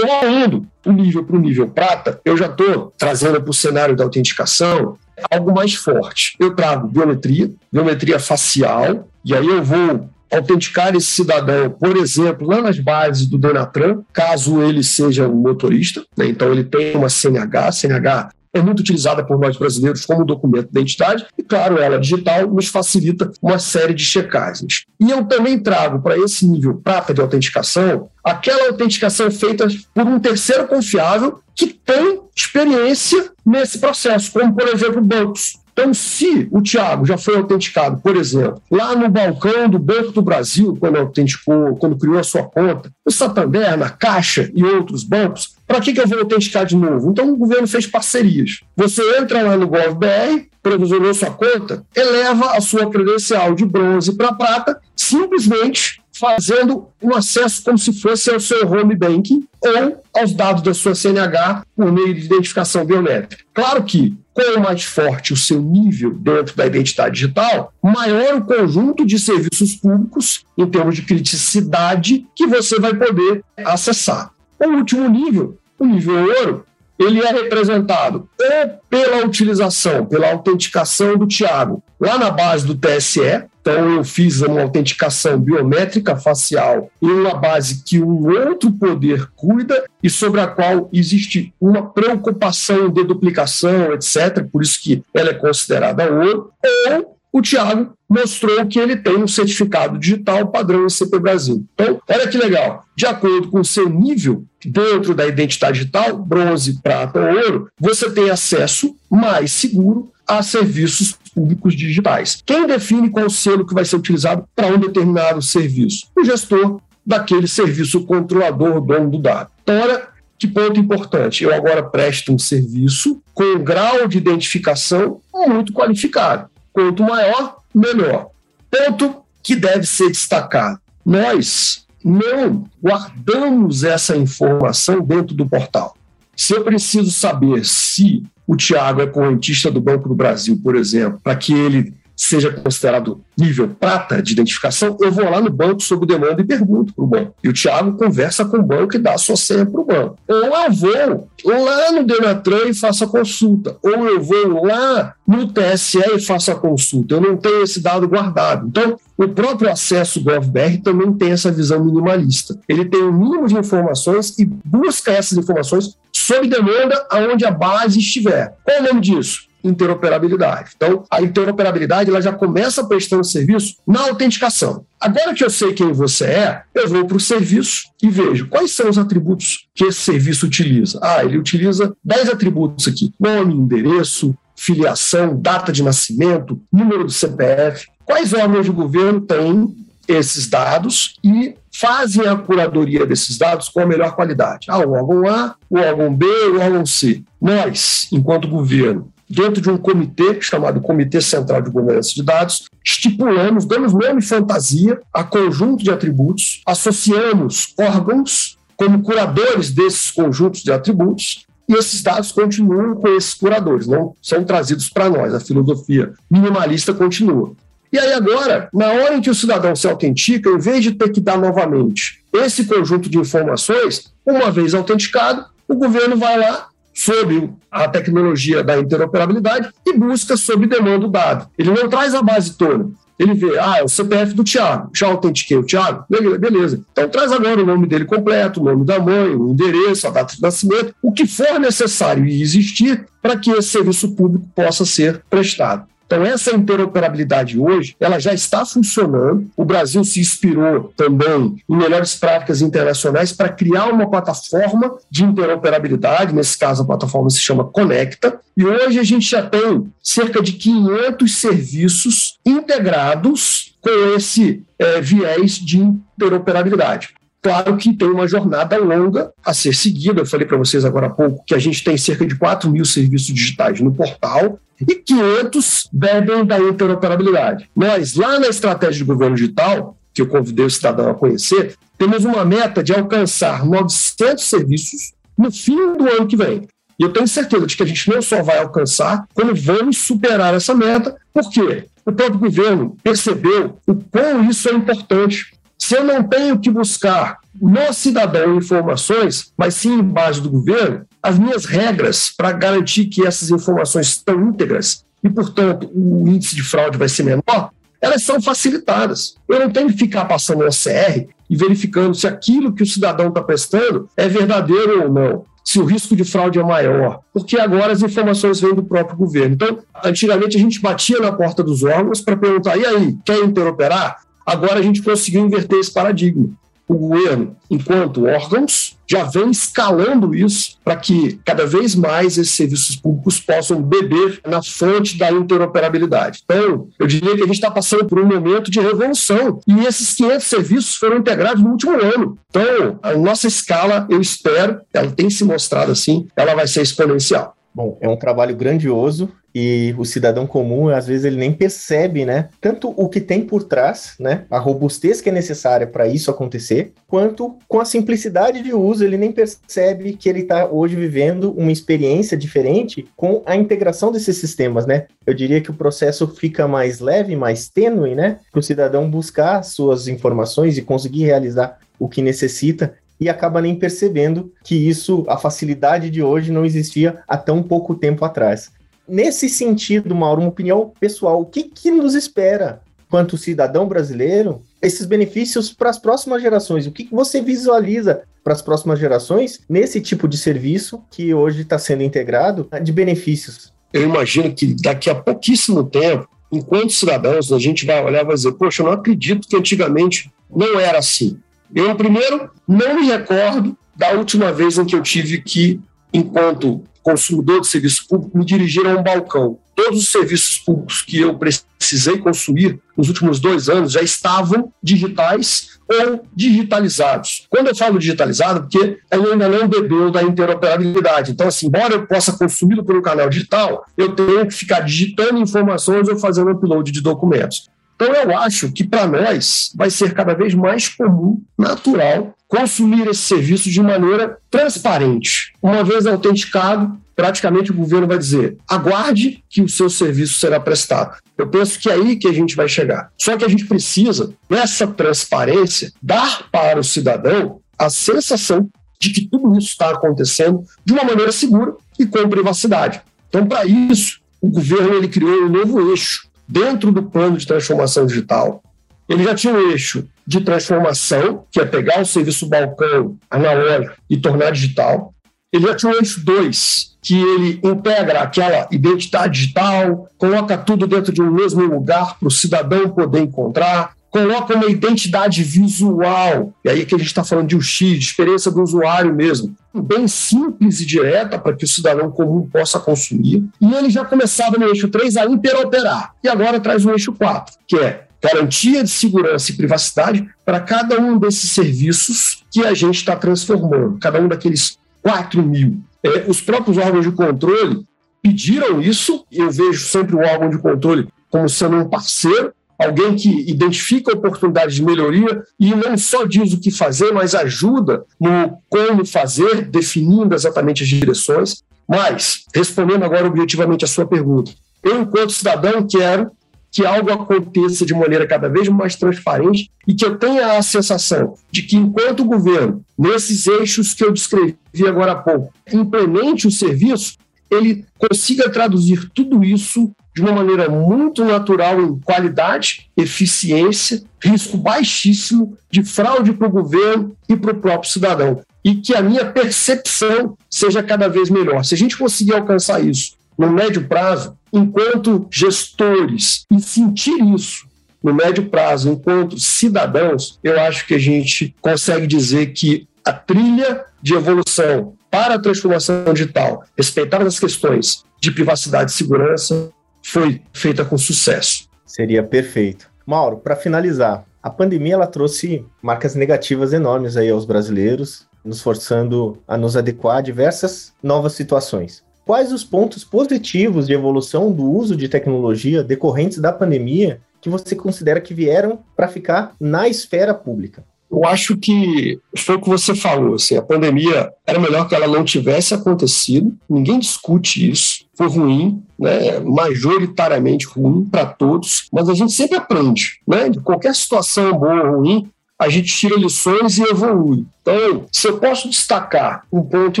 Indo 0.24 0.66
o 0.86 0.92
nível 0.92 1.22
para 1.22 1.36
o 1.36 1.40
nível 1.40 1.68
prata, 1.68 2.20
eu 2.24 2.36
já 2.36 2.46
estou 2.46 2.92
trazendo 2.96 3.40
para 3.40 3.50
o 3.50 3.54
cenário 3.54 3.94
da 3.94 4.04
autenticação 4.04 4.96
algo 5.30 5.52
mais 5.52 5.74
forte. 5.74 6.34
Eu 6.40 6.54
trago 6.54 6.88
biometria, 6.88 7.50
biometria 7.70 8.18
facial, 8.18 9.08
e 9.24 9.34
aí 9.34 9.46
eu 9.46 9.62
vou 9.62 10.08
autenticar 10.32 10.96
esse 10.96 11.08
cidadão, 11.08 11.70
por 11.70 11.94
exemplo, 11.96 12.48
lá 12.48 12.62
nas 12.62 12.78
bases 12.78 13.26
do 13.26 13.36
Denatran, 13.36 14.00
caso 14.12 14.62
ele 14.62 14.82
seja 14.82 15.28
um 15.28 15.34
motorista, 15.34 16.02
né? 16.16 16.26
então 16.26 16.50
ele 16.50 16.64
tem 16.64 16.96
uma 16.96 17.10
CNH, 17.10 17.72
CNH 17.72 18.30
é 18.52 18.60
muito 18.60 18.80
utilizada 18.80 19.24
por 19.24 19.38
nós 19.38 19.56
brasileiros 19.56 20.04
como 20.04 20.24
documento 20.24 20.70
de 20.70 20.78
identidade 20.78 21.26
e, 21.38 21.42
claro, 21.42 21.78
ela 21.78 21.98
digital 21.98 22.46
nos 22.48 22.68
facilita 22.68 23.30
uma 23.40 23.58
série 23.58 23.94
de 23.94 24.04
checagens. 24.04 24.84
E 25.00 25.10
eu 25.10 25.24
também 25.24 25.58
trago 25.58 26.00
para 26.00 26.18
esse 26.18 26.46
nível 26.46 26.74
prata 26.74 27.14
de 27.14 27.20
autenticação 27.20 28.08
aquela 28.22 28.68
autenticação 28.68 29.30
feita 29.30 29.66
por 29.92 30.06
um 30.06 30.20
terceiro 30.20 30.66
confiável 30.68 31.40
que 31.54 31.66
tem 31.66 32.20
experiência 32.34 33.30
nesse 33.44 33.78
processo, 33.78 34.30
como, 34.32 34.54
por 34.54 34.68
exemplo, 34.68 35.02
bancos. 35.02 35.60
Então, 35.72 35.94
se 35.94 36.48
o 36.50 36.60
Tiago 36.60 37.06
já 37.06 37.16
foi 37.16 37.36
autenticado, 37.36 37.98
por 38.02 38.14
exemplo, 38.14 38.60
lá 38.70 38.94
no 38.94 39.08
balcão 39.08 39.68
do 39.70 39.78
Banco 39.78 40.12
do 40.12 40.20
Brasil, 40.20 40.76
quando 40.78 40.98
autenticou, 40.98 41.76
quando 41.76 41.96
criou 41.96 42.18
a 42.18 42.22
sua 42.22 42.42
conta, 42.42 42.90
no 43.04 43.10
Santander, 43.10 43.76
na 43.78 43.88
Caixa 43.88 44.50
e 44.54 44.62
outros 44.62 45.02
bancos, 45.02 45.51
para 45.72 45.80
que, 45.80 45.94
que 45.94 46.00
eu 46.02 46.06
vou 46.06 46.18
autenticar 46.18 46.66
de 46.66 46.76
novo? 46.76 47.10
Então, 47.10 47.32
o 47.32 47.36
governo 47.36 47.66
fez 47.66 47.86
parcerias. 47.86 48.60
Você 48.76 49.02
entra 49.16 49.42
lá 49.42 49.56
no 49.56 49.66
GovBR, 49.66 50.46
provisionou 50.62 51.14
sua 51.14 51.30
conta, 51.30 51.82
eleva 51.96 52.50
a 52.50 52.60
sua 52.60 52.90
credencial 52.90 53.54
de 53.54 53.64
bronze 53.64 54.12
para 54.14 54.34
prata, 54.34 54.78
simplesmente 54.94 56.02
fazendo 56.12 56.88
um 57.02 57.14
acesso 57.16 57.64
como 57.64 57.78
se 57.78 57.90
fosse 57.94 58.30
ao 58.30 58.38
seu 58.38 58.70
home 58.70 58.94
banking 58.94 59.48
ou 59.62 60.02
aos 60.14 60.34
dados 60.34 60.62
da 60.62 60.74
sua 60.74 60.94
CNH 60.94 61.64
por 61.74 61.90
meio 61.90 62.12
de 62.12 62.26
identificação 62.26 62.84
biométrica. 62.84 63.42
Claro 63.54 63.82
que, 63.82 64.14
quanto 64.34 64.60
mais 64.60 64.84
forte 64.84 65.32
o 65.32 65.36
seu 65.38 65.58
nível 65.58 66.12
dentro 66.12 66.54
da 66.54 66.66
identidade 66.66 67.14
digital, 67.14 67.72
maior 67.82 68.36
o 68.36 68.44
conjunto 68.44 69.06
de 69.06 69.18
serviços 69.18 69.74
públicos, 69.74 70.44
em 70.58 70.66
termos 70.66 70.96
de 70.96 71.02
criticidade, 71.02 72.26
que 72.36 72.46
você 72.46 72.78
vai 72.78 72.92
poder 72.92 73.42
acessar. 73.64 74.30
O 74.60 74.76
último 74.76 75.08
nível, 75.08 75.58
o 75.82 75.86
nível 75.86 76.24
ouro, 76.24 76.66
ele 76.98 77.20
é 77.20 77.32
representado 77.32 78.28
ou 78.40 78.80
pela 78.88 79.24
utilização, 79.24 80.06
pela 80.06 80.30
autenticação 80.30 81.16
do 81.16 81.26
Tiago 81.26 81.82
lá 82.00 82.16
na 82.18 82.30
base 82.30 82.66
do 82.66 82.74
TSE. 82.74 83.44
Então, 83.60 83.90
eu 83.92 84.04
fiz 84.04 84.40
uma 84.40 84.62
autenticação 84.62 85.38
biométrica 85.38 86.16
facial 86.16 86.90
em 87.00 87.10
uma 87.10 87.34
base 87.34 87.84
que 87.84 88.02
um 88.02 88.28
outro 88.28 88.72
poder 88.72 89.30
cuida 89.36 89.84
e 90.02 90.10
sobre 90.10 90.40
a 90.40 90.48
qual 90.48 90.88
existe 90.92 91.54
uma 91.60 91.90
preocupação 91.90 92.88
de 92.88 93.04
duplicação, 93.04 93.92
etc. 93.92 94.44
Por 94.50 94.62
isso 94.62 94.82
que 94.82 95.02
ela 95.14 95.30
é 95.30 95.34
considerada 95.34 96.12
ouro. 96.12 96.50
Ou 96.90 97.16
o 97.32 97.40
Tiago 97.40 97.94
mostrou 98.08 98.66
que 98.66 98.78
ele 98.78 98.94
tem 98.94 99.16
um 99.16 99.26
certificado 99.26 99.98
digital 99.98 100.48
padrão 100.48 100.86
ICP 100.86 101.18
Brasil. 101.18 101.64
Então, 101.74 102.00
olha 102.06 102.28
que 102.28 102.36
legal. 102.36 102.84
De 102.94 103.06
acordo 103.06 103.48
com 103.48 103.60
o 103.60 103.64
seu 103.64 103.88
nível 103.88 104.44
dentro 104.64 105.14
da 105.14 105.26
identidade 105.26 105.78
digital, 105.78 106.18
bronze, 106.18 106.80
prata 106.82 107.18
ou 107.18 107.36
ouro, 107.36 107.68
você 107.80 108.10
tem 108.10 108.28
acesso 108.28 108.94
mais 109.10 109.50
seguro 109.52 110.12
a 110.28 110.42
serviços 110.42 111.16
públicos 111.34 111.74
digitais. 111.74 112.42
Quem 112.44 112.66
define 112.66 113.08
qual 113.08 113.30
selo 113.30 113.66
que 113.66 113.74
vai 113.74 113.84
ser 113.84 113.96
utilizado 113.96 114.44
para 114.54 114.68
um 114.68 114.78
determinado 114.78 115.40
serviço? 115.40 116.06
O 116.16 116.24
gestor 116.24 116.80
daquele 117.04 117.48
serviço 117.48 118.04
controlador, 118.04 118.80
dono 118.80 119.10
do 119.10 119.18
dado. 119.18 119.50
Então, 119.62 119.80
olha 119.80 120.08
que 120.38 120.46
ponto 120.46 120.78
importante. 120.78 121.44
Eu 121.44 121.54
agora 121.54 121.82
presto 121.82 122.32
um 122.32 122.38
serviço 122.38 123.22
com 123.32 123.44
um 123.44 123.64
grau 123.64 124.06
de 124.06 124.18
identificação 124.18 125.20
muito 125.32 125.72
qualificado. 125.72 126.51
Quanto 126.72 127.02
maior, 127.02 127.58
melhor. 127.74 128.30
Ponto 128.70 129.22
que 129.42 129.54
deve 129.54 129.86
ser 129.86 130.08
destacado. 130.08 130.80
Nós 131.04 131.86
não 132.04 132.64
guardamos 132.82 133.84
essa 133.84 134.16
informação 134.16 135.00
dentro 135.00 135.34
do 135.34 135.46
portal. 135.46 135.96
Se 136.36 136.54
eu 136.54 136.64
preciso 136.64 137.10
saber 137.10 137.64
se 137.64 138.22
o 138.46 138.56
Tiago 138.56 139.02
é 139.02 139.06
correntista 139.06 139.70
do 139.70 139.80
Banco 139.80 140.08
do 140.08 140.14
Brasil, 140.14 140.58
por 140.62 140.74
exemplo, 140.76 141.20
para 141.22 141.36
que 141.36 141.52
ele 141.52 141.94
seja 142.24 142.52
considerado 142.52 143.20
nível 143.36 143.68
prata 143.68 144.22
de 144.22 144.32
identificação, 144.32 144.96
eu 145.00 145.10
vou 145.10 145.28
lá 145.28 145.40
no 145.40 145.50
banco 145.50 145.82
sob 145.82 146.06
demanda 146.06 146.40
e 146.40 146.44
pergunto 146.44 146.94
para 146.94 147.04
o 147.04 147.06
banco. 147.06 147.34
E 147.42 147.48
o 147.48 147.52
Thiago 147.52 147.96
conversa 147.98 148.44
com 148.44 148.58
o 148.58 148.62
banco 148.62 148.94
e 148.94 148.98
dá 148.98 149.14
a 149.14 149.18
sua 149.18 149.36
senha 149.36 149.66
para 149.66 149.80
o 149.80 149.84
banco. 149.84 150.18
Ou 150.28 150.36
eu 150.36 151.28
vou 151.44 151.64
lá 151.64 151.90
no 151.90 152.04
Denatran 152.04 152.68
e 152.68 152.74
faço 152.74 153.04
a 153.04 153.08
consulta. 153.08 153.76
Ou 153.82 154.08
eu 154.08 154.22
vou 154.22 154.64
lá 154.64 155.14
no 155.26 155.48
TSE 155.48 155.98
e 155.98 156.20
faço 156.20 156.52
a 156.52 156.54
consulta. 156.54 157.14
Eu 157.14 157.20
não 157.20 157.36
tenho 157.36 157.62
esse 157.62 157.80
dado 157.80 158.08
guardado. 158.08 158.68
Então, 158.68 158.96
o 159.18 159.28
próprio 159.28 159.70
acesso 159.70 160.22
GovBR 160.22 160.78
também 160.78 161.12
tem 161.14 161.32
essa 161.32 161.50
visão 161.50 161.84
minimalista. 161.84 162.58
Ele 162.68 162.84
tem 162.84 163.02
um 163.02 163.12
mínimo 163.12 163.48
de 163.48 163.56
informações 163.56 164.38
e 164.38 164.44
busca 164.44 165.10
essas 165.10 165.36
informações 165.36 165.96
sob 166.12 166.46
demanda 166.46 167.04
aonde 167.10 167.44
a 167.44 167.50
base 167.50 167.98
estiver. 167.98 168.54
Qual 168.64 168.76
é 168.76 168.80
o 168.80 168.84
nome 168.84 169.00
disso? 169.00 169.51
Interoperabilidade. 169.62 170.72
Então, 170.76 171.04
a 171.10 171.20
interoperabilidade 171.20 172.10
ela 172.10 172.20
já 172.20 172.32
começa 172.32 172.84
prestando 172.84 173.24
serviço 173.24 173.76
na 173.86 174.02
autenticação. 174.02 174.84
Agora 175.00 175.34
que 175.34 175.44
eu 175.44 175.50
sei 175.50 175.72
quem 175.72 175.92
você 175.92 176.24
é, 176.24 176.62
eu 176.74 176.88
vou 176.88 177.04
para 177.06 177.16
o 177.16 177.20
serviço 177.20 177.84
e 178.02 178.08
vejo 178.08 178.48
quais 178.48 178.74
são 178.74 178.88
os 178.88 178.98
atributos 178.98 179.66
que 179.74 179.84
esse 179.84 180.00
serviço 180.00 180.46
utiliza. 180.46 180.98
Ah, 181.02 181.24
ele 181.24 181.38
utiliza 181.38 181.94
10 182.04 182.28
atributos 182.30 182.88
aqui: 182.88 183.12
nome, 183.18 183.54
endereço, 183.54 184.34
filiação, 184.56 185.40
data 185.40 185.72
de 185.72 185.82
nascimento, 185.82 186.60
número 186.72 187.04
do 187.04 187.12
CPF. 187.12 187.88
Quais 188.04 188.32
órgãos 188.32 188.66
de 188.66 188.72
governo 188.72 189.20
têm 189.20 189.82
esses 190.08 190.48
dados 190.48 191.14
e 191.22 191.54
fazem 191.72 192.26
a 192.26 192.36
curadoria 192.36 193.06
desses 193.06 193.38
dados 193.38 193.68
com 193.68 193.80
a 193.80 193.86
melhor 193.86 194.14
qualidade. 194.14 194.66
Ah, 194.68 194.78
o 194.78 194.92
órgão 194.92 195.28
A, 195.28 195.54
o 195.70 195.78
órgão 195.78 196.14
B, 196.14 196.26
o 196.26 196.60
órgão 196.60 196.84
C. 196.84 197.22
Nós, 197.40 198.08
enquanto 198.12 198.48
governo, 198.48 199.12
dentro 199.28 199.60
de 199.60 199.70
um 199.70 199.76
comitê 199.76 200.40
chamado 200.40 200.80
Comitê 200.80 201.20
Central 201.20 201.62
de 201.62 201.70
Governança 201.70 202.12
de 202.14 202.22
Dados, 202.22 202.64
estipulamos, 202.84 203.64
damos 203.64 203.92
nome 203.92 204.20
e 204.20 204.24
fantasia 204.24 205.00
a 205.12 205.24
conjunto 205.24 205.82
de 205.82 205.90
atributos, 205.90 206.62
associamos 206.66 207.74
órgãos 207.78 208.58
como 208.76 209.02
curadores 209.02 209.70
desses 209.70 210.10
conjuntos 210.10 210.62
de 210.62 210.72
atributos 210.72 211.46
e 211.68 211.74
esses 211.74 212.02
dados 212.02 212.32
continuam 212.32 212.96
com 212.96 213.08
esses 213.08 213.34
curadores, 213.34 213.86
não 213.86 214.14
são 214.20 214.44
trazidos 214.44 214.88
para 214.88 215.08
nós. 215.08 215.32
A 215.32 215.40
filosofia 215.40 216.12
minimalista 216.30 216.92
continua. 216.92 217.54
E 217.92 217.98
aí 217.98 218.12
agora, 218.14 218.68
na 218.72 218.88
hora 218.88 219.14
em 219.16 219.20
que 219.20 219.30
o 219.30 219.34
cidadão 219.34 219.76
se 219.76 219.86
autentica, 219.86 220.48
em 220.48 220.58
vez 220.58 220.82
de 220.82 220.92
ter 220.92 221.10
que 221.10 221.20
dar 221.20 221.38
novamente 221.38 222.22
esse 222.32 222.64
conjunto 222.64 223.08
de 223.08 223.18
informações, 223.18 224.12
uma 224.24 224.50
vez 224.50 224.74
autenticado, 224.74 225.44
o 225.68 225.74
governo 225.74 226.16
vai 226.16 226.38
lá, 226.38 226.68
sob 226.92 227.50
a 227.70 227.88
tecnologia 227.88 228.62
da 228.62 228.78
interoperabilidade, 228.78 229.70
e 229.86 229.92
busca 229.96 230.36
sob 230.36 230.66
demanda 230.66 231.06
o 231.06 231.10
dado. 231.10 231.48
Ele 231.58 231.70
não 231.70 231.88
traz 231.88 232.14
a 232.14 232.22
base 232.22 232.54
toda. 232.56 232.90
Ele 233.18 233.34
vê, 233.34 233.58
ah, 233.58 233.78
é 233.78 233.84
o 233.84 233.88
CPF 233.88 234.34
do 234.34 234.42
Tiago. 234.42 234.90
Já 234.94 235.06
autentiquei 235.06 235.56
o 235.56 235.62
Tiago? 235.62 236.04
Beleza. 236.08 236.82
Então 236.90 237.08
traz 237.08 237.30
agora 237.30 237.62
o 237.62 237.66
nome 237.66 237.86
dele 237.86 238.04
completo, 238.04 238.60
o 238.60 238.64
nome 238.64 238.84
da 238.84 238.98
mãe, 238.98 239.34
o 239.34 239.52
endereço, 239.52 240.08
a 240.08 240.10
data 240.10 240.34
de 240.34 240.42
nascimento, 240.42 240.94
o 241.00 241.12
que 241.12 241.26
for 241.26 241.60
necessário 241.60 242.26
e 242.26 242.42
existir 242.42 243.06
para 243.20 243.36
que 243.36 243.50
esse 243.52 243.68
serviço 243.68 244.16
público 244.16 244.48
possa 244.54 244.84
ser 244.84 245.22
prestado. 245.30 245.86
Então, 246.12 246.26
essa 246.26 246.54
interoperabilidade 246.54 247.58
hoje, 247.58 247.96
ela 247.98 248.18
já 248.18 248.34
está 248.34 248.66
funcionando. 248.66 249.50
O 249.56 249.64
Brasil 249.64 250.04
se 250.04 250.20
inspirou 250.20 250.92
também 250.94 251.56
em 251.66 251.74
melhores 251.74 252.14
práticas 252.14 252.60
internacionais 252.60 253.32
para 253.32 253.48
criar 253.48 253.86
uma 253.86 254.10
plataforma 254.10 254.94
de 255.10 255.24
interoperabilidade. 255.24 256.34
Nesse 256.34 256.58
caso, 256.58 256.82
a 256.82 256.86
plataforma 256.86 257.30
se 257.30 257.40
chama 257.40 257.64
Conecta. 257.64 258.38
E 258.54 258.62
hoje 258.62 258.98
a 258.98 259.02
gente 259.02 259.26
já 259.26 259.42
tem 259.42 259.90
cerca 260.02 260.42
de 260.42 260.52
500 260.52 261.34
serviços 261.34 262.38
integrados 262.44 263.72
com 263.80 264.14
esse 264.14 264.62
é, 264.78 265.00
viés 265.00 265.52
de 265.52 265.78
interoperabilidade. 265.78 267.14
Claro 267.40 267.78
que 267.78 267.94
tem 267.94 268.08
uma 268.08 268.28
jornada 268.28 268.76
longa 268.76 269.32
a 269.42 269.54
ser 269.54 269.74
seguida. 269.74 270.20
Eu 270.20 270.26
falei 270.26 270.46
para 270.46 270.58
vocês 270.58 270.84
agora 270.84 271.06
há 271.06 271.10
pouco 271.10 271.42
que 271.46 271.54
a 271.54 271.58
gente 271.58 271.82
tem 271.82 271.96
cerca 271.96 272.26
de 272.26 272.36
4 272.36 272.70
mil 272.70 272.84
serviços 272.84 273.34
digitais 273.34 273.80
no 273.80 273.94
portal 273.94 274.60
e 274.88 274.94
500 274.94 275.88
bebem 275.92 276.44
da 276.44 276.58
interoperabilidade. 276.58 277.68
Nós, 277.74 278.14
lá 278.14 278.38
na 278.38 278.48
estratégia 278.48 278.98
de 278.98 279.04
governo 279.04 279.36
digital, 279.36 279.96
que 280.12 280.22
eu 280.22 280.26
convidei 280.26 280.66
o 280.66 280.70
cidadão 280.70 281.10
a 281.10 281.14
conhecer, 281.14 281.74
temos 281.96 282.24
uma 282.24 282.44
meta 282.44 282.82
de 282.82 282.92
alcançar 282.92 283.64
900 283.64 284.44
serviços 284.44 285.12
no 285.36 285.50
fim 285.50 285.96
do 285.96 286.08
ano 286.08 286.26
que 286.26 286.36
vem. 286.36 286.68
E 286.98 287.02
eu 287.02 287.12
tenho 287.12 287.26
certeza 287.26 287.66
de 287.66 287.76
que 287.76 287.82
a 287.82 287.86
gente 287.86 288.10
não 288.10 288.20
só 288.20 288.42
vai 288.42 288.58
alcançar, 288.58 289.26
como 289.34 289.54
vamos 289.54 289.98
superar 289.98 290.54
essa 290.54 290.74
meta, 290.74 291.16
porque 291.32 291.86
o 292.04 292.12
próprio 292.12 292.38
governo 292.38 292.96
percebeu 293.02 293.78
o 293.86 293.94
quão 293.94 294.48
isso 294.48 294.68
é 294.68 294.72
importante 294.72 295.52
se 295.78 295.96
eu 295.96 296.04
não 296.04 296.22
tenho 296.22 296.58
que 296.58 296.70
buscar 296.70 297.38
no 297.60 297.92
cidadão 297.92 298.56
informações, 298.56 299.52
mas 299.56 299.74
sim 299.74 299.94
em 299.98 300.02
base 300.02 300.40
do 300.40 300.50
governo, 300.50 301.04
as 301.22 301.38
minhas 301.38 301.64
regras 301.64 302.32
para 302.36 302.52
garantir 302.52 303.06
que 303.06 303.26
essas 303.26 303.50
informações 303.50 304.08
estão 304.08 304.40
íntegras 304.48 305.04
e, 305.22 305.30
portanto, 305.30 305.90
o 305.94 306.28
índice 306.28 306.56
de 306.56 306.62
fraude 306.62 306.98
vai 306.98 307.08
ser 307.08 307.22
menor, 307.22 307.70
elas 308.00 308.22
são 308.22 308.42
facilitadas. 308.42 309.36
Eu 309.48 309.60
não 309.60 309.70
tenho 309.70 309.86
que 309.88 309.96
ficar 309.96 310.24
passando 310.24 310.62
o 310.62 310.66
OCR 310.66 311.28
e 311.48 311.56
verificando 311.56 312.14
se 312.14 312.26
aquilo 312.26 312.72
que 312.72 312.82
o 312.82 312.86
cidadão 312.86 313.28
está 313.28 313.40
prestando 313.40 314.08
é 314.16 314.26
verdadeiro 314.28 315.04
ou 315.04 315.12
não, 315.12 315.44
se 315.64 315.78
o 315.78 315.84
risco 315.84 316.16
de 316.16 316.24
fraude 316.24 316.58
é 316.58 316.62
maior, 316.62 317.20
porque 317.32 317.58
agora 317.58 317.92
as 317.92 318.02
informações 318.02 318.60
vêm 318.60 318.74
do 318.74 318.82
próprio 318.82 319.16
governo. 319.16 319.54
Então, 319.54 319.78
antigamente 320.04 320.56
a 320.56 320.60
gente 320.60 320.80
batia 320.80 321.20
na 321.20 321.30
porta 321.30 321.62
dos 321.62 321.84
órgãos 321.84 322.20
para 322.20 322.36
perguntar: 322.36 322.76
e 322.76 322.84
aí, 322.84 323.16
quer 323.24 323.38
interoperar? 323.38 324.22
Agora 324.44 324.80
a 324.80 324.82
gente 324.82 325.02
conseguiu 325.02 325.44
inverter 325.46 325.78
esse 325.78 325.92
paradigma. 325.92 326.48
O 326.88 326.94
governo, 326.94 327.56
enquanto 327.70 328.24
órgãos, 328.24 328.91
já 329.08 329.24
vem 329.24 329.50
escalando 329.50 330.34
isso 330.34 330.78
para 330.84 330.96
que 330.96 331.40
cada 331.44 331.66
vez 331.66 331.94
mais 331.94 332.38
esses 332.38 332.54
serviços 332.54 332.96
públicos 332.96 333.40
possam 333.40 333.82
beber 333.82 334.40
na 334.46 334.62
fonte 334.62 335.18
da 335.18 335.30
interoperabilidade. 335.30 336.42
Então, 336.44 336.88
eu 336.98 337.06
diria 337.06 337.34
que 337.34 337.42
a 337.42 337.46
gente 337.46 337.54
está 337.54 337.70
passando 337.70 338.06
por 338.06 338.18
um 338.18 338.26
momento 338.26 338.70
de 338.70 338.80
revolução 338.80 339.60
e 339.66 339.84
esses 339.84 340.14
500 340.14 340.46
serviços 340.46 340.96
foram 340.96 341.18
integrados 341.18 341.62
no 341.62 341.70
último 341.70 341.92
ano. 341.92 342.38
Então, 342.50 342.98
a 343.02 343.14
nossa 343.14 343.46
escala, 343.46 344.06
eu 344.08 344.20
espero, 344.20 344.80
ela 344.92 345.10
tem 345.10 345.28
se 345.30 345.44
mostrado 345.44 345.92
assim, 345.92 346.26
ela 346.36 346.54
vai 346.54 346.66
ser 346.66 346.82
exponencial. 346.82 347.54
Bom, 347.74 347.96
é 348.00 348.08
um 348.08 348.16
trabalho 348.16 348.54
grandioso 348.54 349.30
e 349.54 349.94
o 349.98 350.04
cidadão 350.04 350.46
comum, 350.46 350.88
às 350.88 351.06
vezes, 351.06 351.24
ele 351.24 351.36
nem 351.36 351.52
percebe, 351.52 352.24
né? 352.24 352.48
Tanto 352.60 352.92
o 352.96 353.08
que 353.08 353.20
tem 353.20 353.44
por 353.44 353.64
trás, 353.64 354.14
né? 354.18 354.44
A 354.50 354.58
robustez 354.58 355.20
que 355.20 355.28
é 355.28 355.32
necessária 355.32 355.86
para 355.86 356.06
isso 356.06 356.30
acontecer, 356.30 356.92
quanto 357.06 357.56
com 357.68 357.80
a 357.80 357.84
simplicidade 357.84 358.62
de 358.62 358.72
uso, 358.72 359.04
ele 359.04 359.18
nem 359.18 359.32
percebe 359.32 360.14
que 360.14 360.28
ele 360.28 360.40
está 360.40 360.66
hoje 360.66 360.96
vivendo 360.96 361.52
uma 361.52 361.72
experiência 361.72 362.36
diferente 362.36 363.06
com 363.16 363.42
a 363.44 363.56
integração 363.56 364.10
desses 364.10 364.36
sistemas, 364.36 364.86
né? 364.86 365.06
Eu 365.26 365.34
diria 365.34 365.60
que 365.60 365.70
o 365.70 365.74
processo 365.74 366.26
fica 366.28 366.66
mais 366.66 367.00
leve, 367.00 367.36
mais 367.36 367.68
tênue, 367.68 368.14
né? 368.14 368.38
Para 368.50 368.60
o 368.60 368.62
cidadão 368.62 369.10
buscar 369.10 369.62
suas 369.62 370.08
informações 370.08 370.78
e 370.78 370.82
conseguir 370.82 371.24
realizar 371.24 371.78
o 371.98 372.08
que 372.08 372.20
necessita 372.20 372.94
e 373.22 373.28
acaba 373.28 373.62
nem 373.62 373.76
percebendo 373.76 374.52
que 374.64 374.74
isso, 374.74 375.24
a 375.28 375.36
facilidade 375.36 376.10
de 376.10 376.20
hoje 376.20 376.50
não 376.50 376.64
existia 376.64 377.22
há 377.28 377.36
tão 377.36 377.62
pouco 377.62 377.94
tempo 377.94 378.24
atrás. 378.24 378.72
Nesse 379.06 379.48
sentido, 379.48 380.12
Mauro, 380.12 380.40
uma 380.40 380.48
opinião 380.48 380.92
pessoal, 380.98 381.40
o 381.40 381.46
que, 381.46 381.62
que 381.62 381.92
nos 381.92 382.16
espera 382.16 382.80
quanto 383.08 383.38
cidadão 383.38 383.86
brasileiro 383.86 384.60
esses 384.82 385.06
benefícios 385.06 385.72
para 385.72 385.88
as 385.88 386.00
próximas 386.00 386.42
gerações? 386.42 386.84
O 386.84 386.90
que, 386.90 387.04
que 387.04 387.14
você 387.14 387.40
visualiza 387.40 388.24
para 388.42 388.54
as 388.54 388.60
próximas 388.60 388.98
gerações 388.98 389.60
nesse 389.68 390.00
tipo 390.00 390.26
de 390.26 390.36
serviço 390.36 391.00
que 391.08 391.32
hoje 391.32 391.62
está 391.62 391.78
sendo 391.78 392.02
integrado 392.02 392.68
de 392.82 392.90
benefícios? 392.90 393.72
Eu 393.92 394.02
imagino 394.02 394.52
que 394.52 394.74
daqui 394.82 395.08
a 395.08 395.14
pouquíssimo 395.14 395.84
tempo, 395.84 396.26
enquanto 396.50 396.92
cidadãos, 396.92 397.52
a 397.52 397.58
gente 397.60 397.86
vai 397.86 398.02
olhar 398.04 398.22
e 398.22 398.26
vai 398.26 398.34
dizer: 398.34 398.52
Poxa, 398.54 398.82
eu 398.82 398.86
não 398.86 398.94
acredito 398.94 399.46
que 399.46 399.54
antigamente 399.54 400.28
não 400.50 400.80
era 400.80 400.98
assim. 400.98 401.38
Eu, 401.74 401.94
primeiro, 401.94 402.50
não 402.66 403.00
me 403.00 403.06
recordo 403.06 403.76
da 403.96 404.12
última 404.12 404.52
vez 404.52 404.78
em 404.78 404.84
que 404.84 404.94
eu 404.94 405.02
tive 405.02 405.40
que, 405.40 405.80
enquanto 406.12 406.82
consumidor 407.02 407.60
de 407.60 407.68
serviço 407.68 408.06
público, 408.08 408.38
me 408.38 408.44
dirigir 408.44 408.86
a 408.86 408.90
um 408.90 409.02
balcão. 409.02 409.58
Todos 409.74 410.00
os 410.00 410.10
serviços 410.10 410.58
públicos 410.58 411.02
que 411.02 411.18
eu 411.18 411.36
precisei 411.36 412.18
consumir 412.18 412.78
nos 412.96 413.08
últimos 413.08 413.40
dois 413.40 413.68
anos 413.68 413.92
já 413.92 414.02
estavam 414.02 414.72
digitais 414.82 415.80
ou 415.88 416.24
digitalizados. 416.34 417.46
Quando 417.50 417.68
eu 417.68 417.74
falo 417.74 417.98
digitalizado, 417.98 418.62
porque 418.62 418.98
ainda 419.10 419.48
não 419.48 419.66
bebeu 419.66 420.10
da 420.10 420.22
interoperabilidade. 420.22 421.32
Então, 421.32 421.48
assim, 421.48 421.66
embora 421.66 421.94
eu 421.94 422.06
possa 422.06 422.32
consumi-lo 422.32 422.84
por 422.84 422.96
um 422.96 423.02
canal 423.02 423.28
digital, 423.28 423.84
eu 423.96 424.14
tenho 424.14 424.46
que 424.46 424.54
ficar 424.54 424.80
digitando 424.80 425.38
informações 425.38 426.08
ou 426.08 426.18
fazendo 426.18 426.50
upload 426.50 426.92
de 426.92 427.00
documentos. 427.00 427.68
Então, 428.02 428.14
eu 428.16 428.36
acho 428.36 428.72
que 428.72 428.82
para 428.82 429.06
nós 429.06 429.70
vai 429.76 429.88
ser 429.88 430.12
cada 430.12 430.34
vez 430.34 430.54
mais 430.54 430.88
comum, 430.88 431.40
natural, 431.56 432.34
consumir 432.48 433.06
esse 433.06 433.20
serviço 433.20 433.70
de 433.70 433.80
maneira 433.80 434.38
transparente. 434.50 435.52
Uma 435.62 435.84
vez 435.84 436.04
autenticado, 436.04 436.98
praticamente 437.14 437.70
o 437.70 437.74
governo 437.74 438.08
vai 438.08 438.18
dizer: 438.18 438.56
aguarde 438.68 439.44
que 439.48 439.62
o 439.62 439.68
seu 439.68 439.88
serviço 439.88 440.40
será 440.40 440.58
prestado. 440.58 441.16
Eu 441.38 441.46
penso 441.46 441.78
que 441.78 441.88
é 441.88 441.92
aí 441.92 442.16
que 442.16 442.26
a 442.26 442.32
gente 442.32 442.56
vai 442.56 442.68
chegar. 442.68 443.12
Só 443.16 443.36
que 443.36 443.44
a 443.44 443.48
gente 443.48 443.66
precisa, 443.66 444.34
nessa 444.50 444.84
transparência, 444.88 445.92
dar 446.02 446.48
para 446.50 446.80
o 446.80 446.84
cidadão 446.84 447.60
a 447.78 447.88
sensação 447.88 448.68
de 448.98 449.10
que 449.10 449.28
tudo 449.28 449.56
isso 449.56 449.68
está 449.68 449.90
acontecendo 449.90 450.64
de 450.84 450.92
uma 450.92 451.04
maneira 451.04 451.30
segura 451.30 451.76
e 451.96 452.04
com 452.04 452.28
privacidade. 452.28 453.00
Então, 453.28 453.46
para 453.46 453.64
isso, 453.64 454.20
o 454.40 454.48
governo 454.48 454.94
ele 454.94 455.06
criou 455.06 455.44
um 455.44 455.48
novo 455.48 455.88
eixo 455.92 456.31
dentro 456.52 456.92
do 456.92 457.02
plano 457.02 457.38
de 457.38 457.46
transformação 457.46 458.04
digital. 458.04 458.62
Ele 459.08 459.24
já 459.24 459.34
tinha 459.34 459.54
um 459.54 459.70
eixo 459.70 460.06
de 460.26 460.42
transformação, 460.42 461.44
que 461.50 461.58
é 461.60 461.64
pegar 461.64 462.00
o 462.00 462.06
serviço 462.06 462.46
balcão 462.46 463.16
analógico 463.30 463.94
e 464.08 464.18
tornar 464.18 464.52
digital. 464.52 465.14
ele 465.52 465.66
já 465.66 465.74
tinha 465.74 465.92
o 465.92 465.96
eixo 465.96 466.24
2, 466.24 466.96
que 467.02 467.14
ele 467.14 467.60
integra 467.64 468.20
aquela 468.20 468.68
identidade 468.70 469.40
digital, 469.40 470.08
coloca 470.16 470.56
tudo 470.56 470.86
dentro 470.86 471.12
de 471.12 471.20
um 471.20 471.30
mesmo 471.30 471.62
lugar 471.62 472.18
para 472.18 472.28
o 472.28 472.30
cidadão 472.30 472.88
poder 472.90 473.20
encontrar, 473.20 473.94
coloca 474.12 474.54
uma 474.54 474.66
identidade 474.66 475.42
visual, 475.42 476.52
e 476.62 476.68
aí 476.68 476.84
que 476.84 476.94
a 476.94 476.98
gente 476.98 477.06
está 477.06 477.24
falando 477.24 477.48
de 477.48 477.56
UX, 477.56 477.78
de 477.78 477.98
experiência 477.98 478.52
do 478.52 478.62
usuário 478.62 479.12
mesmo, 479.14 479.56
bem 479.74 480.06
simples 480.06 480.80
e 480.80 480.86
direta 480.86 481.38
para 481.38 481.56
que 481.56 481.64
o 481.64 481.68
cidadão 481.68 482.10
comum 482.10 482.46
possa 482.46 482.78
consumir. 482.78 483.42
E 483.58 483.74
ele 483.74 483.88
já 483.88 484.04
começava 484.04 484.58
no 484.58 484.68
eixo 484.68 484.86
3 484.88 485.16
a 485.16 485.24
interoperar, 485.24 486.14
e 486.22 486.28
agora 486.28 486.60
traz 486.60 486.84
o 486.84 486.90
eixo 486.90 487.14
4, 487.14 487.54
que 487.66 487.78
é 487.78 488.04
garantia 488.22 488.84
de 488.84 488.90
segurança 488.90 489.50
e 489.50 489.56
privacidade 489.56 490.28
para 490.44 490.60
cada 490.60 491.00
um 491.00 491.18
desses 491.18 491.50
serviços 491.52 492.44
que 492.52 492.66
a 492.66 492.74
gente 492.74 492.96
está 492.96 493.16
transformando, 493.16 493.98
cada 493.98 494.20
um 494.20 494.28
daqueles 494.28 494.78
4 495.00 495.42
mil. 495.42 495.80
É, 496.04 496.26
os 496.28 496.38
próprios 496.38 496.76
órgãos 496.76 497.06
de 497.06 497.12
controle 497.12 497.82
pediram 498.22 498.78
isso, 498.78 499.24
e 499.32 499.38
eu 499.38 499.50
vejo 499.50 499.86
sempre 499.86 500.14
o 500.14 500.20
órgão 500.20 500.50
de 500.50 500.58
controle 500.58 501.08
como 501.30 501.48
sendo 501.48 501.76
um 501.78 501.88
parceiro, 501.88 502.52
alguém 502.82 503.14
que 503.14 503.50
identifica 503.50 504.12
oportunidades 504.12 504.76
de 504.76 504.84
melhoria 504.84 505.42
e 505.58 505.74
não 505.74 505.96
só 505.96 506.24
diz 506.24 506.52
o 506.52 506.60
que 506.60 506.70
fazer, 506.70 507.12
mas 507.12 507.34
ajuda 507.34 508.04
no 508.20 508.58
como 508.68 509.04
fazer, 509.04 509.62
definindo 509.62 510.34
exatamente 510.34 510.82
as 510.82 510.88
direções. 510.88 511.62
Mas, 511.88 512.44
respondendo 512.54 513.04
agora 513.04 513.26
objetivamente 513.26 513.84
a 513.84 513.88
sua 513.88 514.06
pergunta, 514.06 514.52
eu, 514.82 515.00
enquanto 515.00 515.32
cidadão, 515.32 515.86
quero 515.86 516.30
que 516.70 516.86
algo 516.86 517.12
aconteça 517.12 517.84
de 517.84 517.92
maneira 517.92 518.26
cada 518.26 518.48
vez 518.48 518.66
mais 518.68 518.96
transparente 518.96 519.70
e 519.86 519.94
que 519.94 520.04
eu 520.04 520.16
tenha 520.16 520.56
a 520.56 520.62
sensação 520.62 521.34
de 521.50 521.62
que, 521.62 521.76
enquanto 521.76 522.20
o 522.20 522.24
governo, 522.24 522.82
nesses 522.98 523.46
eixos 523.46 523.92
que 523.92 524.02
eu 524.02 524.10
descrevi 524.10 524.56
agora 524.88 525.12
há 525.12 525.16
pouco, 525.16 525.52
implemente 525.70 526.48
o 526.48 526.50
serviço, 526.50 527.18
ele 527.50 527.84
consiga 527.98 528.48
traduzir 528.48 529.10
tudo 529.14 529.44
isso 529.44 529.92
de 530.14 530.20
uma 530.20 530.32
maneira 530.32 530.68
muito 530.68 531.24
natural 531.24 531.80
em 531.80 531.98
qualidade, 532.00 532.90
eficiência, 532.96 534.02
risco 534.22 534.56
baixíssimo 534.56 535.56
de 535.70 535.82
fraude 535.82 536.32
para 536.32 536.48
o 536.48 536.50
governo 536.50 537.16
e 537.28 537.36
para 537.36 537.52
o 537.52 537.60
próprio 537.60 537.90
cidadão. 537.90 538.42
E 538.64 538.76
que 538.76 538.94
a 538.94 539.02
minha 539.02 539.24
percepção 539.24 540.36
seja 540.50 540.82
cada 540.82 541.08
vez 541.08 541.30
melhor. 541.30 541.64
Se 541.64 541.74
a 541.74 541.78
gente 541.78 541.96
conseguir 541.96 542.34
alcançar 542.34 542.84
isso 542.84 543.16
no 543.38 543.50
médio 543.50 543.88
prazo, 543.88 544.36
enquanto 544.52 545.26
gestores, 545.30 546.44
e 546.50 546.60
sentir 546.60 547.18
isso 547.34 547.66
no 548.02 548.12
médio 548.12 548.46
prazo, 548.50 548.90
enquanto 548.90 549.38
cidadãos, 549.38 550.38
eu 550.42 550.60
acho 550.60 550.86
que 550.86 550.94
a 550.94 550.98
gente 550.98 551.54
consegue 551.60 552.06
dizer 552.06 552.52
que 552.52 552.86
a 553.04 553.12
trilha 553.12 553.84
de 554.02 554.14
evolução 554.14 554.94
para 555.10 555.34
a 555.34 555.38
transformação 555.38 556.12
digital, 556.12 556.64
respeitadas 556.76 557.34
as 557.34 557.40
questões 557.40 558.04
de 558.20 558.30
privacidade 558.30 558.90
e 558.90 558.94
segurança, 558.94 559.70
foi 560.02 560.42
feita 560.52 560.84
com 560.84 560.98
sucesso. 560.98 561.68
Seria 561.84 562.22
perfeito. 562.22 562.90
Mauro, 563.06 563.38
para 563.38 563.56
finalizar, 563.56 564.24
a 564.42 564.50
pandemia 564.50 564.94
ela 564.94 565.06
trouxe 565.06 565.64
marcas 565.80 566.14
negativas 566.14 566.72
enormes 566.72 567.16
aí 567.16 567.30
aos 567.30 567.44
brasileiros, 567.44 568.26
nos 568.44 568.60
forçando 568.60 569.38
a 569.46 569.56
nos 569.56 569.76
adequar 569.76 570.18
a 570.18 570.22
diversas 570.22 570.92
novas 571.02 571.34
situações. 571.34 572.02
Quais 572.24 572.52
os 572.52 572.64
pontos 572.64 573.04
positivos 573.04 573.86
de 573.86 573.92
evolução 573.92 574.52
do 574.52 574.64
uso 574.64 574.96
de 574.96 575.08
tecnologia 575.08 575.82
decorrentes 575.82 576.38
da 576.38 576.52
pandemia 576.52 577.20
que 577.40 577.50
você 577.50 577.74
considera 577.74 578.20
que 578.20 578.34
vieram 578.34 578.80
para 578.96 579.08
ficar 579.08 579.54
na 579.60 579.88
esfera 579.88 580.32
pública? 580.32 580.84
Eu 581.10 581.26
acho 581.26 581.56
que 581.56 582.18
foi 582.38 582.56
o 582.56 582.60
que 582.60 582.68
você 582.68 582.94
falou, 582.94 583.34
assim, 583.34 583.56
a 583.56 583.60
pandemia 583.60 584.32
era 584.46 584.58
melhor 584.58 584.88
que 584.88 584.94
ela 584.94 585.06
não 585.06 585.24
tivesse 585.24 585.74
acontecido, 585.74 586.56
ninguém 586.70 586.98
discute 586.98 587.70
isso, 587.70 588.01
foi 588.14 588.28
ruim, 588.28 588.82
né, 588.98 589.40
majoritariamente 589.40 590.66
ruim 590.66 591.04
para 591.04 591.26
todos, 591.26 591.88
mas 591.92 592.08
a 592.08 592.14
gente 592.14 592.32
sempre 592.32 592.56
aprende, 592.56 593.20
né, 593.26 593.48
de 593.48 593.60
qualquer 593.60 593.94
situação 593.94 594.52
boa 594.52 594.90
ou 594.90 594.98
ruim, 594.98 595.30
a 595.58 595.68
gente 595.68 595.94
tira 595.94 596.16
lições 596.16 596.78
e 596.78 596.82
evolui. 596.82 597.46
Então, 597.62 598.06
se 598.10 598.28
eu 598.28 598.38
posso 598.38 598.68
destacar 598.68 599.44
um 599.52 599.62
ponto 599.62 600.00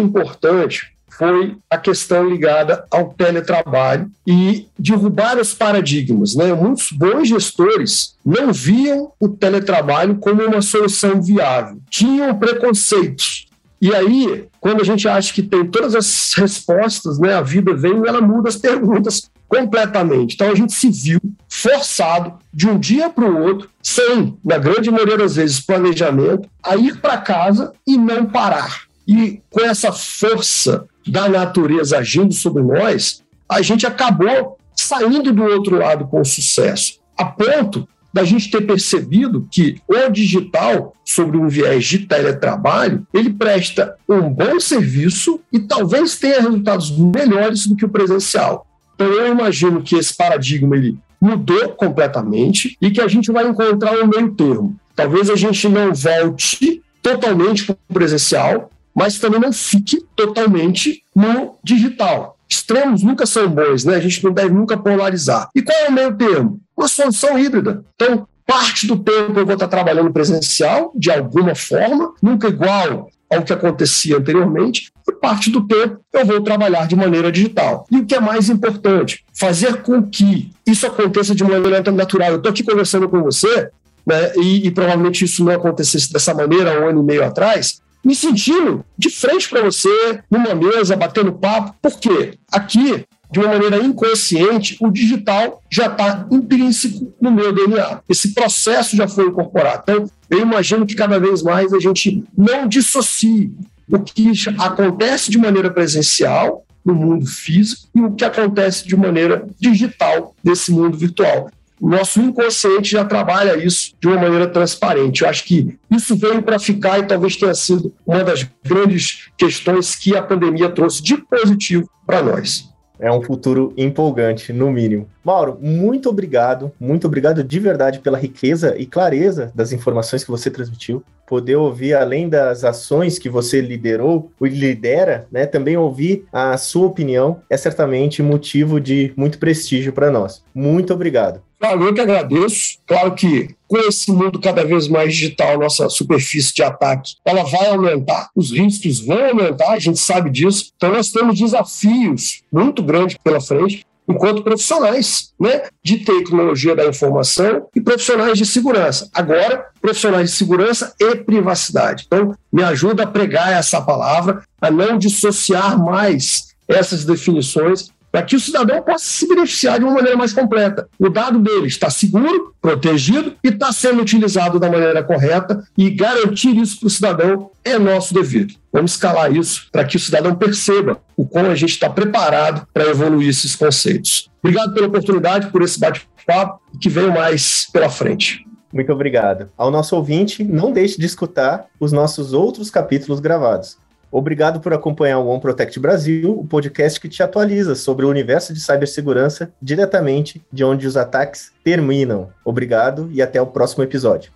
importante, 0.00 0.92
foi 1.08 1.56
a 1.70 1.78
questão 1.78 2.28
ligada 2.28 2.84
ao 2.90 3.12
teletrabalho 3.12 4.10
e 4.26 4.66
derrubar 4.78 5.38
os 5.38 5.54
paradigmas. 5.54 6.34
Né? 6.34 6.52
Muitos 6.52 6.90
bons 6.90 7.28
gestores 7.28 8.16
não 8.24 8.52
viam 8.52 9.12
o 9.20 9.28
teletrabalho 9.28 10.16
como 10.16 10.42
uma 10.42 10.62
solução 10.62 11.20
viável, 11.22 11.78
tinham 11.88 12.36
preconceitos. 12.36 13.46
E 13.82 13.92
aí, 13.92 14.46
quando 14.60 14.80
a 14.80 14.84
gente 14.84 15.08
acha 15.08 15.34
que 15.34 15.42
tem 15.42 15.66
todas 15.66 15.96
as 15.96 16.34
respostas, 16.36 17.18
né, 17.18 17.34
a 17.34 17.42
vida 17.42 17.74
vem 17.74 18.00
e 18.00 18.06
ela 18.06 18.20
muda 18.20 18.48
as 18.48 18.54
perguntas 18.54 19.28
completamente. 19.48 20.36
Então 20.36 20.48
a 20.48 20.54
gente 20.54 20.72
se 20.72 20.88
viu 20.88 21.20
forçado 21.48 22.34
de 22.54 22.68
um 22.68 22.78
dia 22.78 23.10
para 23.10 23.28
o 23.28 23.42
outro, 23.42 23.68
sem, 23.82 24.38
na 24.44 24.56
grande 24.56 24.88
maioria 24.88 25.18
das 25.18 25.34
vezes, 25.34 25.58
planejamento, 25.58 26.48
a 26.62 26.76
ir 26.76 27.00
para 27.00 27.18
casa 27.18 27.72
e 27.84 27.98
não 27.98 28.24
parar. 28.24 28.82
E 29.06 29.42
com 29.50 29.62
essa 29.62 29.90
força 29.90 30.86
da 31.04 31.28
natureza 31.28 31.98
agindo 31.98 32.32
sobre 32.32 32.62
nós, 32.62 33.20
a 33.48 33.60
gente 33.62 33.84
acabou 33.84 34.58
saindo 34.76 35.32
do 35.32 35.42
outro 35.42 35.76
lado 35.76 36.06
com 36.06 36.24
sucesso, 36.24 37.00
a 37.18 37.24
ponto 37.24 37.88
da 38.12 38.24
gente 38.24 38.50
ter 38.50 38.60
percebido 38.62 39.48
que 39.50 39.80
o 39.88 40.10
digital, 40.10 40.94
sobre 41.04 41.36
um 41.36 41.48
viés 41.48 41.84
de 41.84 42.00
teletrabalho, 42.00 43.06
ele 43.12 43.30
presta 43.30 43.96
um 44.08 44.28
bom 44.28 44.60
serviço 44.60 45.40
e 45.52 45.58
talvez 45.58 46.16
tenha 46.18 46.40
resultados 46.40 46.90
melhores 46.90 47.66
do 47.66 47.74
que 47.74 47.84
o 47.84 47.88
presencial. 47.88 48.66
Então 48.94 49.06
eu 49.06 49.32
imagino 49.32 49.82
que 49.82 49.96
esse 49.96 50.14
paradigma 50.14 50.76
ele 50.76 50.98
mudou 51.20 51.70
completamente 51.70 52.76
e 52.80 52.90
que 52.90 53.00
a 53.00 53.08
gente 53.08 53.30
vai 53.32 53.46
encontrar 53.46 53.94
um 54.02 54.08
meio 54.08 54.34
termo. 54.34 54.76
Talvez 54.94 55.30
a 55.30 55.36
gente 55.36 55.68
não 55.68 55.94
volte 55.94 56.82
totalmente 57.00 57.64
para 57.64 57.76
o 57.88 57.94
presencial, 57.94 58.70
mas 58.94 59.18
também 59.18 59.40
não 59.40 59.52
fique 59.52 60.04
totalmente 60.14 61.02
no 61.14 61.56
digital. 61.64 62.31
Extremos 62.52 63.02
nunca 63.02 63.24
são 63.24 63.48
bons, 63.48 63.84
né? 63.84 63.96
A 63.96 64.00
gente 64.00 64.22
não 64.22 64.32
deve 64.32 64.50
nunca 64.50 64.76
polarizar. 64.76 65.48
E 65.54 65.62
qual 65.62 65.76
é 65.78 65.88
o 65.88 65.92
meio 65.92 66.14
termo? 66.14 66.60
Uma 66.76 66.86
solução 66.86 67.38
híbrida. 67.38 67.82
Então, 67.94 68.26
parte 68.46 68.86
do 68.86 68.98
tempo 68.98 69.38
eu 69.38 69.46
vou 69.46 69.54
estar 69.54 69.68
trabalhando 69.68 70.12
presencial, 70.12 70.92
de 70.94 71.10
alguma 71.10 71.54
forma, 71.54 72.12
nunca 72.22 72.48
igual 72.48 73.08
ao 73.30 73.42
que 73.42 73.52
acontecia 73.52 74.18
anteriormente, 74.18 74.92
e 75.08 75.12
parte 75.12 75.50
do 75.50 75.66
tempo 75.66 75.98
eu 76.12 76.26
vou 76.26 76.42
trabalhar 76.42 76.86
de 76.86 76.94
maneira 76.94 77.32
digital. 77.32 77.86
E 77.90 77.96
o 77.96 78.04
que 78.04 78.14
é 78.14 78.20
mais 78.20 78.50
importante, 78.50 79.24
fazer 79.32 79.80
com 79.80 80.02
que 80.02 80.50
isso 80.66 80.86
aconteça 80.86 81.34
de 81.34 81.42
maneira 81.42 81.90
natural. 81.90 82.32
Eu 82.32 82.36
estou 82.36 82.50
aqui 82.50 82.62
conversando 82.62 83.08
com 83.08 83.22
você, 83.22 83.70
né, 84.06 84.32
e, 84.36 84.66
e, 84.66 84.70
provavelmente 84.70 85.24
isso 85.24 85.44
não 85.44 85.52
acontecesse 85.52 86.12
dessa 86.12 86.34
maneira 86.34 86.82
um 86.82 86.88
ano 86.88 87.02
e 87.02 87.04
meio 87.04 87.24
atrás, 87.24 87.80
me 88.04 88.14
sentindo 88.14 88.84
de 88.96 89.10
frente 89.10 89.48
para 89.48 89.62
você, 89.62 90.20
numa 90.30 90.54
mesa, 90.54 90.96
batendo 90.96 91.32
papo. 91.32 91.74
Por 91.80 91.98
quê? 91.98 92.34
Aqui, 92.50 93.04
de 93.30 93.38
uma 93.38 93.48
maneira 93.48 93.78
inconsciente, 93.78 94.76
o 94.80 94.90
digital 94.90 95.62
já 95.70 95.86
está 95.86 96.26
intrínseco 96.30 97.12
no 97.20 97.30
meu 97.30 97.52
DNA. 97.52 98.00
Esse 98.08 98.34
processo 98.34 98.96
já 98.96 99.08
foi 99.08 99.26
incorporado. 99.26 99.82
Então, 99.82 100.10
eu 100.28 100.40
imagino 100.40 100.86
que 100.86 100.94
cada 100.94 101.18
vez 101.18 101.42
mais 101.42 101.72
a 101.72 101.78
gente 101.78 102.24
não 102.36 102.66
dissocie 102.66 103.52
o 103.88 103.98
que 103.98 104.32
acontece 104.58 105.30
de 105.30 105.38
maneira 105.38 105.70
presencial 105.70 106.64
no 106.84 106.94
mundo 106.94 107.26
físico 107.26 107.88
e 107.94 108.00
o 108.00 108.12
que 108.12 108.24
acontece 108.24 108.86
de 108.86 108.96
maneira 108.96 109.46
digital 109.58 110.34
nesse 110.42 110.72
mundo 110.72 110.96
virtual 110.96 111.50
o 111.82 111.88
nosso 111.88 112.20
inconsciente 112.20 112.92
já 112.92 113.04
trabalha 113.04 113.56
isso 113.56 113.92
de 114.00 114.06
uma 114.06 114.16
maneira 114.16 114.46
transparente. 114.46 115.22
Eu 115.22 115.28
acho 115.28 115.44
que 115.44 115.76
isso 115.90 116.14
veio 116.14 116.40
para 116.40 116.56
ficar 116.56 117.00
e 117.00 117.02
talvez 117.02 117.34
tenha 117.34 117.54
sido 117.54 117.92
uma 118.06 118.22
das 118.22 118.48
grandes 118.64 119.28
questões 119.36 119.96
que 119.96 120.16
a 120.16 120.22
pandemia 120.22 120.70
trouxe 120.70 121.02
de 121.02 121.16
positivo 121.16 121.90
para 122.06 122.22
nós. 122.22 122.70
É 123.00 123.10
um 123.10 123.20
futuro 123.20 123.74
empolgante, 123.76 124.52
no 124.52 124.70
mínimo. 124.70 125.08
Mauro, 125.24 125.58
muito 125.60 126.08
obrigado, 126.08 126.70
muito 126.78 127.08
obrigado 127.08 127.42
de 127.42 127.58
verdade 127.58 127.98
pela 127.98 128.16
riqueza 128.16 128.76
e 128.78 128.86
clareza 128.86 129.50
das 129.52 129.72
informações 129.72 130.22
que 130.22 130.30
você 130.30 130.48
transmitiu. 130.48 131.02
Poder 131.26 131.56
ouvir, 131.56 131.94
além 131.94 132.28
das 132.28 132.62
ações 132.62 133.18
que 133.18 133.28
você 133.28 133.60
liderou 133.60 134.30
e 134.40 134.48
lidera, 134.48 135.26
né, 135.32 135.46
também 135.46 135.76
ouvir 135.76 136.26
a 136.32 136.56
sua 136.56 136.86
opinião 136.86 137.40
é 137.50 137.56
certamente 137.56 138.22
motivo 138.22 138.80
de 138.80 139.12
muito 139.16 139.36
prestígio 139.36 139.92
para 139.92 140.08
nós. 140.08 140.44
Muito 140.54 140.94
obrigado. 140.94 141.42
Claro, 141.62 141.84
eu 141.84 141.94
que 141.94 142.00
agradeço. 142.00 142.78
Claro 142.84 143.14
que 143.14 143.54
com 143.68 143.78
esse 143.78 144.10
mundo 144.10 144.40
cada 144.40 144.64
vez 144.64 144.88
mais 144.88 145.14
digital, 145.14 145.60
nossa 145.60 145.88
superfície 145.88 146.52
de 146.52 146.60
ataque, 146.60 147.14
ela 147.24 147.44
vai 147.44 147.68
aumentar, 147.68 148.30
os 148.34 148.50
riscos 148.50 148.98
vão 148.98 149.24
aumentar, 149.24 149.70
a 149.70 149.78
gente 149.78 150.00
sabe 150.00 150.28
disso. 150.28 150.72
Então 150.74 150.90
nós 150.92 151.12
temos 151.12 151.38
desafios 151.38 152.42
muito 152.52 152.82
grandes 152.82 153.16
pela 153.22 153.40
frente, 153.40 153.86
enquanto 154.08 154.42
profissionais 154.42 155.32
né, 155.38 155.62
de 155.84 155.98
tecnologia 155.98 156.74
da 156.74 156.86
informação 156.86 157.68
e 157.76 157.80
profissionais 157.80 158.36
de 158.36 158.44
segurança. 158.44 159.08
Agora, 159.14 159.68
profissionais 159.80 160.32
de 160.32 160.36
segurança 160.36 160.92
e 160.98 161.14
privacidade. 161.14 162.06
Então, 162.08 162.34
me 162.52 162.64
ajuda 162.64 163.04
a 163.04 163.06
pregar 163.06 163.52
essa 163.52 163.80
palavra, 163.80 164.42
a 164.60 164.68
não 164.68 164.98
dissociar 164.98 165.78
mais 165.78 166.52
essas 166.66 167.04
definições 167.04 167.91
para 168.12 168.22
que 168.22 168.36
o 168.36 168.40
cidadão 168.40 168.82
possa 168.82 169.06
se 169.06 169.26
beneficiar 169.26 169.78
de 169.78 169.84
uma 169.86 169.94
maneira 169.94 170.16
mais 170.16 170.34
completa. 170.34 170.86
O 170.98 171.08
dado 171.08 171.38
dele 171.38 171.66
está 171.66 171.88
seguro, 171.88 172.54
protegido 172.60 173.34
e 173.42 173.48
está 173.48 173.72
sendo 173.72 174.02
utilizado 174.02 174.60
da 174.60 174.70
maneira 174.70 175.02
correta 175.02 175.64
e 175.76 175.88
garantir 175.88 176.54
isso 176.54 176.78
para 176.78 176.86
o 176.86 176.90
cidadão 176.90 177.50
é 177.64 177.78
nosso 177.78 178.12
dever. 178.12 178.48
Vamos 178.70 178.92
escalar 178.92 179.34
isso 179.34 179.68
para 179.72 179.84
que 179.84 179.96
o 179.96 180.00
cidadão 180.00 180.34
perceba 180.34 181.00
o 181.16 181.26
como 181.26 181.48
a 181.48 181.54
gente 181.54 181.70
está 181.70 181.88
preparado 181.88 182.66
para 182.74 182.84
evoluir 182.84 183.30
esses 183.30 183.56
conceitos. 183.56 184.30
Obrigado 184.42 184.74
pela 184.74 184.88
oportunidade, 184.88 185.48
por 185.48 185.62
esse 185.62 185.80
bate-papo 185.80 186.60
e 186.74 186.78
que 186.78 186.90
venha 186.90 187.10
mais 187.10 187.66
pela 187.72 187.88
frente. 187.88 188.44
Muito 188.72 188.90
obrigado. 188.90 189.50
Ao 189.56 189.70
nosso 189.70 189.94
ouvinte, 189.94 190.42
não 190.42 190.72
deixe 190.72 190.98
de 190.98 191.04
escutar 191.04 191.66
os 191.78 191.92
nossos 191.92 192.32
outros 192.32 192.70
capítulos 192.70 193.20
gravados. 193.20 193.76
Obrigado 194.12 194.60
por 194.60 194.74
acompanhar 194.74 195.18
o 195.18 195.26
One 195.26 195.40
Protect 195.40 195.80
Brasil, 195.80 196.38
o 196.38 196.46
podcast 196.46 197.00
que 197.00 197.08
te 197.08 197.22
atualiza 197.22 197.74
sobre 197.74 198.04
o 198.04 198.10
universo 198.10 198.52
de 198.52 198.60
cibersegurança 198.60 199.50
diretamente 199.60 200.44
de 200.52 200.62
onde 200.62 200.86
os 200.86 200.98
ataques 200.98 201.50
terminam. 201.64 202.28
Obrigado 202.44 203.08
e 203.10 203.22
até 203.22 203.40
o 203.40 203.46
próximo 203.46 203.82
episódio. 203.82 204.30